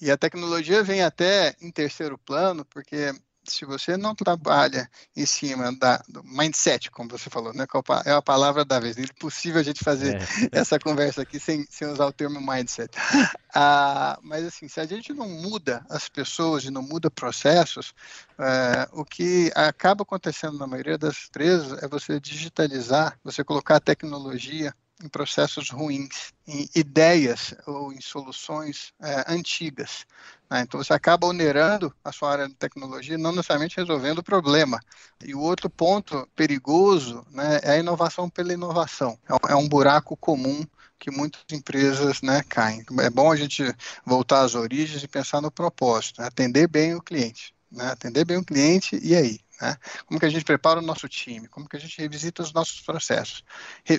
E 0.02 0.10
a 0.10 0.18
tecnologia 0.18 0.84
vem 0.84 1.04
até 1.04 1.56
em 1.62 1.72
terceiro 1.72 2.18
plano, 2.18 2.66
porque 2.66 3.14
se 3.44 3.66
você 3.66 3.98
não 3.98 4.14
trabalha 4.14 4.90
em 5.16 5.26
cima 5.26 5.72
da, 5.76 6.02
do 6.08 6.24
mindset, 6.24 6.92
como 6.92 7.10
você 7.10 7.30
falou, 7.30 7.54
né, 7.54 7.66
é, 8.06 8.12
a 8.12 8.22
palavra 8.22 8.64
da 8.64 8.80
vez, 8.80 8.98
é 8.98 9.02
impossível 9.02 9.60
a 9.60 9.64
gente 9.64 9.84
fazer 9.84 10.16
é. 10.16 10.20
essa 10.60 10.80
conversa 10.80 11.22
aqui 11.22 11.40
sem, 11.40 11.66
sem 11.70 11.88
usar 11.88 12.06
o 12.06 12.14
termo 12.14 12.40
mindset. 12.42 12.92
Ah, 13.54 14.18
mas 14.24 14.46
assim, 14.46 14.70
se 14.70 14.80
a 14.80 14.86
gente 14.86 15.12
não 15.12 15.28
muda 15.28 15.86
as 15.90 16.08
pessoas 16.08 16.64
e 16.64 16.72
não 16.72 16.82
muda 16.82 17.12
processos, 17.12 17.94
é, 18.40 18.88
o 18.94 19.04
que 19.04 19.52
acaba 19.54 20.04
acontecendo 20.04 20.58
na 20.58 20.66
maioria 20.66 20.98
das 20.98 21.26
empresas 21.28 21.84
é 21.84 21.86
você 21.86 22.18
digitalizar, 22.18 23.20
você 23.22 23.44
colocar 23.44 23.76
a 23.76 23.82
tecnologia 23.82 24.74
em 25.04 25.10
processos 25.10 25.70
ruins, 25.70 26.34
em 26.48 26.70
ideias 26.76 27.54
ou 27.66 27.92
em 27.92 28.02
soluções 28.02 28.94
é, 29.02 29.26
antigas. 29.28 30.06
Né? 30.50 30.62
Então 30.62 30.84
você 30.84 30.94
acaba 30.94 31.28
onerando 31.28 31.94
a 32.04 32.12
sua 32.12 32.32
área 32.32 32.48
de 32.48 32.56
tecnologia, 32.56 33.18
não 33.18 33.32
necessariamente 33.32 33.78
resolvendo 33.78 34.20
o 34.20 34.24
problema. 34.24 34.80
E 35.24 35.34
o 35.34 35.40
outro 35.40 35.70
ponto 35.70 36.28
perigoso 36.36 37.26
né, 37.32 37.60
é 37.64 37.72
a 37.72 37.78
inovação 37.78 38.30
pela 38.30 38.54
inovação. 38.54 39.18
É 39.48 39.56
um 39.56 39.66
é 39.66 39.70
buraco 39.70 40.18
comum 40.18 40.66
que 41.00 41.10
muitas 41.10 41.42
empresas 41.52 42.22
né, 42.22 42.44
caem. 42.48 42.86
É 43.00 43.10
bom 43.10 43.32
a 43.32 43.36
gente 43.36 43.64
voltar 44.06 44.42
às 44.42 44.54
origens 44.54 45.02
e 45.02 45.08
pensar 45.08 45.42
no 45.42 45.50
propósito, 45.50 46.22
né? 46.22 46.28
atender 46.28 46.68
bem 46.68 46.94
o 46.94 47.02
cliente. 47.02 47.56
Né? 47.72 47.86
Atender 47.86 48.24
bem 48.24 48.38
o 48.38 48.46
cliente 48.46 49.00
e 49.02 49.16
aí? 49.16 49.40
Né? 49.62 49.78
Como 50.06 50.20
que 50.20 50.26
a 50.26 50.30
gente 50.30 50.44
prepara 50.44 50.80
o 50.80 50.84
nosso 50.84 51.08
time? 51.08 51.48
Como 51.48 51.70
que 51.70 51.78
a 51.78 51.80
gente 51.80 52.00
revisita 52.00 52.42
os 52.42 52.52
nossos 52.52 52.82
processos? 52.82 53.44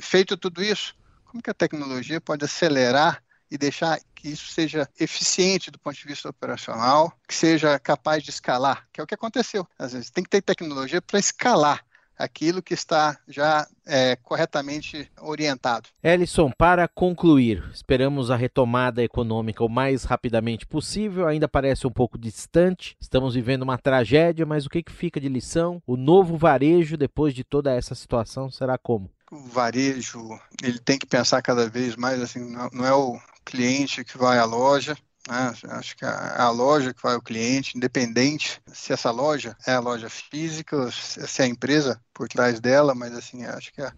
Feito 0.02 0.36
tudo 0.36 0.62
isso, 0.62 0.94
como 1.24 1.42
que 1.42 1.50
a 1.50 1.54
tecnologia 1.54 2.20
pode 2.20 2.44
acelerar 2.44 3.22
e 3.50 3.56
deixar 3.56 4.00
que 4.14 4.30
isso 4.30 4.52
seja 4.52 4.88
eficiente 4.98 5.70
do 5.70 5.78
ponto 5.78 5.96
de 5.96 6.06
vista 6.06 6.28
operacional, 6.28 7.12
que 7.28 7.34
seja 7.34 7.78
capaz 7.78 8.22
de 8.22 8.30
escalar, 8.30 8.88
que 8.92 9.00
é 9.00 9.04
o 9.04 9.06
que 9.06 9.14
aconteceu. 9.14 9.68
Às 9.78 9.92
vezes 9.92 10.10
tem 10.10 10.24
que 10.24 10.30
ter 10.30 10.40
tecnologia 10.40 11.02
para 11.02 11.18
escalar 11.18 11.84
aquilo 12.18 12.62
que 12.62 12.74
está 12.74 13.18
já 13.28 13.66
é, 13.86 14.16
corretamente 14.16 15.10
orientado. 15.20 15.88
Ellison, 16.02 16.50
para 16.56 16.86
concluir, 16.86 17.64
esperamos 17.72 18.30
a 18.30 18.36
retomada 18.36 19.02
econômica 19.02 19.64
o 19.64 19.68
mais 19.68 20.04
rapidamente 20.04 20.66
possível, 20.66 21.26
ainda 21.26 21.48
parece 21.48 21.86
um 21.86 21.90
pouco 21.90 22.18
distante, 22.18 22.96
estamos 23.00 23.34
vivendo 23.34 23.62
uma 23.62 23.78
tragédia, 23.78 24.46
mas 24.46 24.66
o 24.66 24.70
que, 24.70 24.82
que 24.82 24.92
fica 24.92 25.20
de 25.20 25.28
lição? 25.28 25.82
O 25.86 25.96
novo 25.96 26.36
varejo, 26.36 26.96
depois 26.96 27.34
de 27.34 27.44
toda 27.44 27.72
essa 27.72 27.94
situação, 27.94 28.50
será 28.50 28.78
como? 28.78 29.10
O 29.30 29.48
varejo, 29.48 30.38
ele 30.62 30.78
tem 30.78 30.98
que 30.98 31.06
pensar 31.06 31.40
cada 31.42 31.68
vez 31.68 31.96
mais 31.96 32.20
assim, 32.20 32.54
não 32.72 32.84
é 32.84 32.92
o 32.92 33.18
cliente 33.44 34.04
que 34.04 34.18
vai 34.18 34.38
à 34.38 34.44
loja, 34.44 34.96
né? 35.28 35.52
Acho 35.70 35.96
que 35.96 36.04
é 36.04 36.08
a 36.08 36.50
loja 36.50 36.92
que 36.92 37.02
vai 37.02 37.14
ao 37.14 37.22
cliente, 37.22 37.76
independente 37.76 38.60
se 38.72 38.92
essa 38.92 39.10
loja 39.10 39.56
é 39.66 39.72
a 39.72 39.80
loja 39.80 40.08
física, 40.08 40.90
se 40.90 41.42
é 41.42 41.44
a 41.44 41.48
empresa 41.48 42.00
por 42.12 42.28
trás 42.28 42.60
dela, 42.60 42.94
mas 42.94 43.12
assim, 43.14 43.44
acho 43.44 43.72
que 43.72 43.82
a, 43.82 43.92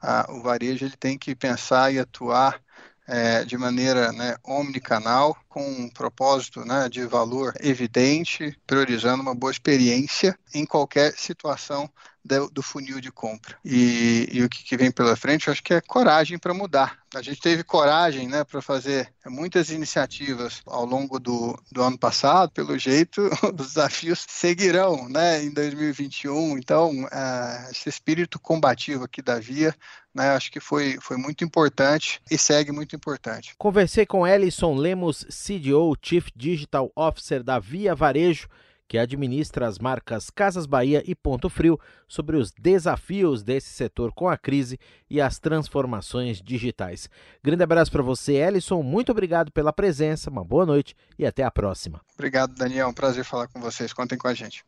a, 0.00 0.26
o 0.30 0.42
varejo 0.42 0.84
ele 0.84 0.96
tem 0.96 1.18
que 1.18 1.34
pensar 1.34 1.92
e 1.92 1.98
atuar 1.98 2.60
é, 3.06 3.44
de 3.44 3.58
maneira 3.58 4.12
né, 4.12 4.36
omnicanal, 4.44 5.36
com 5.48 5.68
um 5.68 5.88
propósito 5.88 6.64
né, 6.64 6.88
de 6.88 7.04
valor 7.04 7.52
evidente, 7.60 8.56
priorizando 8.66 9.22
uma 9.22 9.34
boa 9.34 9.50
experiência 9.50 10.38
em 10.54 10.64
qualquer 10.64 11.12
situação 11.18 11.90
do, 12.24 12.62
funil 12.62 13.00
de 13.00 13.10
compra. 13.10 13.56
E, 13.64 14.28
e 14.32 14.42
o 14.42 14.48
que, 14.48 14.76
vem 14.76 14.90
pela 14.90 15.16
frente, 15.16 15.48
eu 15.48 15.52
acho 15.52 15.62
que 15.62 15.74
é 15.74 15.80
coragem 15.80 16.38
para 16.38 16.54
mudar. 16.54 16.98
A 17.14 17.22
gente 17.22 17.40
teve 17.40 17.64
coragem 17.64 18.28
né, 18.28 18.44
para 18.44 18.62
fazer 18.62 19.12
muitas 19.26 19.70
iniciativas 19.70 20.62
ao 20.66 20.84
longo 20.84 21.18
do, 21.18 21.58
do 21.72 21.82
ano 21.82 21.98
passado, 21.98 22.52
pelo 22.52 22.78
jeito, 22.78 23.22
os 23.42 23.66
desafios 23.66 24.24
seguirão 24.28 25.08
né, 25.08 25.42
em 25.42 25.50
2021. 25.52 26.58
Então, 26.58 26.90
uh, 27.04 27.70
esse 27.70 27.88
espírito 27.88 28.38
combativo 28.38 29.04
aqui 29.04 29.20
da 29.20 29.40
Via 29.40 29.74
né, 30.14 30.30
acho 30.30 30.50
que 30.50 30.60
foi, 30.60 30.98
foi 31.00 31.16
muito 31.16 31.44
importante 31.44 32.20
e 32.30 32.36
segue 32.36 32.72
muito 32.72 32.94
importante. 32.96 33.54
Conversei 33.56 34.04
com 34.04 34.26
Ellison 34.26 34.74
Lemos, 34.74 35.24
CDO, 35.24 35.96
Chief 36.02 36.28
Digital 36.34 36.90
Officer 36.96 37.42
da 37.42 37.58
Via 37.58 37.94
Varejo 37.94 38.48
que 38.90 38.98
administra 38.98 39.68
as 39.68 39.78
marcas 39.78 40.30
Casas 40.30 40.66
Bahia 40.66 41.00
e 41.06 41.14
Ponto 41.14 41.48
Frio, 41.48 41.78
sobre 42.08 42.36
os 42.36 42.50
desafios 42.50 43.44
desse 43.44 43.68
setor 43.68 44.12
com 44.12 44.28
a 44.28 44.36
crise 44.36 44.80
e 45.08 45.20
as 45.20 45.38
transformações 45.38 46.42
digitais. 46.42 47.08
Grande 47.40 47.62
abraço 47.62 47.92
para 47.92 48.02
você, 48.02 48.32
Ellison. 48.32 48.82
Muito 48.82 49.12
obrigado 49.12 49.52
pela 49.52 49.72
presença, 49.72 50.28
uma 50.28 50.42
boa 50.42 50.66
noite 50.66 50.96
e 51.16 51.24
até 51.24 51.44
a 51.44 51.52
próxima. 51.52 52.00
Obrigado, 52.14 52.52
Daniel. 52.56 52.88
Um 52.88 52.92
prazer 52.92 53.24
falar 53.24 53.46
com 53.46 53.60
vocês. 53.60 53.92
Contem 53.92 54.18
com 54.18 54.26
a 54.26 54.34
gente. 54.34 54.64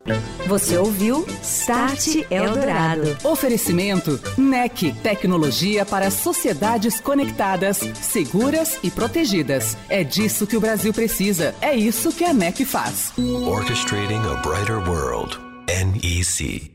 Você 0.47 0.77
ouviu 0.77 1.25
Start 1.41 2.25
Eldorado. 2.31 3.17
Oferecimento 3.25 4.17
NEC, 4.37 4.93
tecnologia 5.03 5.85
para 5.85 6.09
sociedades 6.09 7.01
conectadas, 7.01 7.77
seguras 7.77 8.79
e 8.81 8.89
protegidas. 8.89 9.75
É 9.89 10.01
disso 10.01 10.47
que 10.47 10.55
o 10.55 10.61
Brasil 10.61 10.93
precisa. 10.93 11.53
É 11.59 11.75
isso 11.75 12.13
que 12.13 12.23
a 12.23 12.33
NEC 12.33 12.63
faz. 12.63 13.11
Orchestrating 14.13 14.39
a 14.39 14.41
brighter 14.41 14.79
world. 14.79 15.39
NEC. 15.67 16.72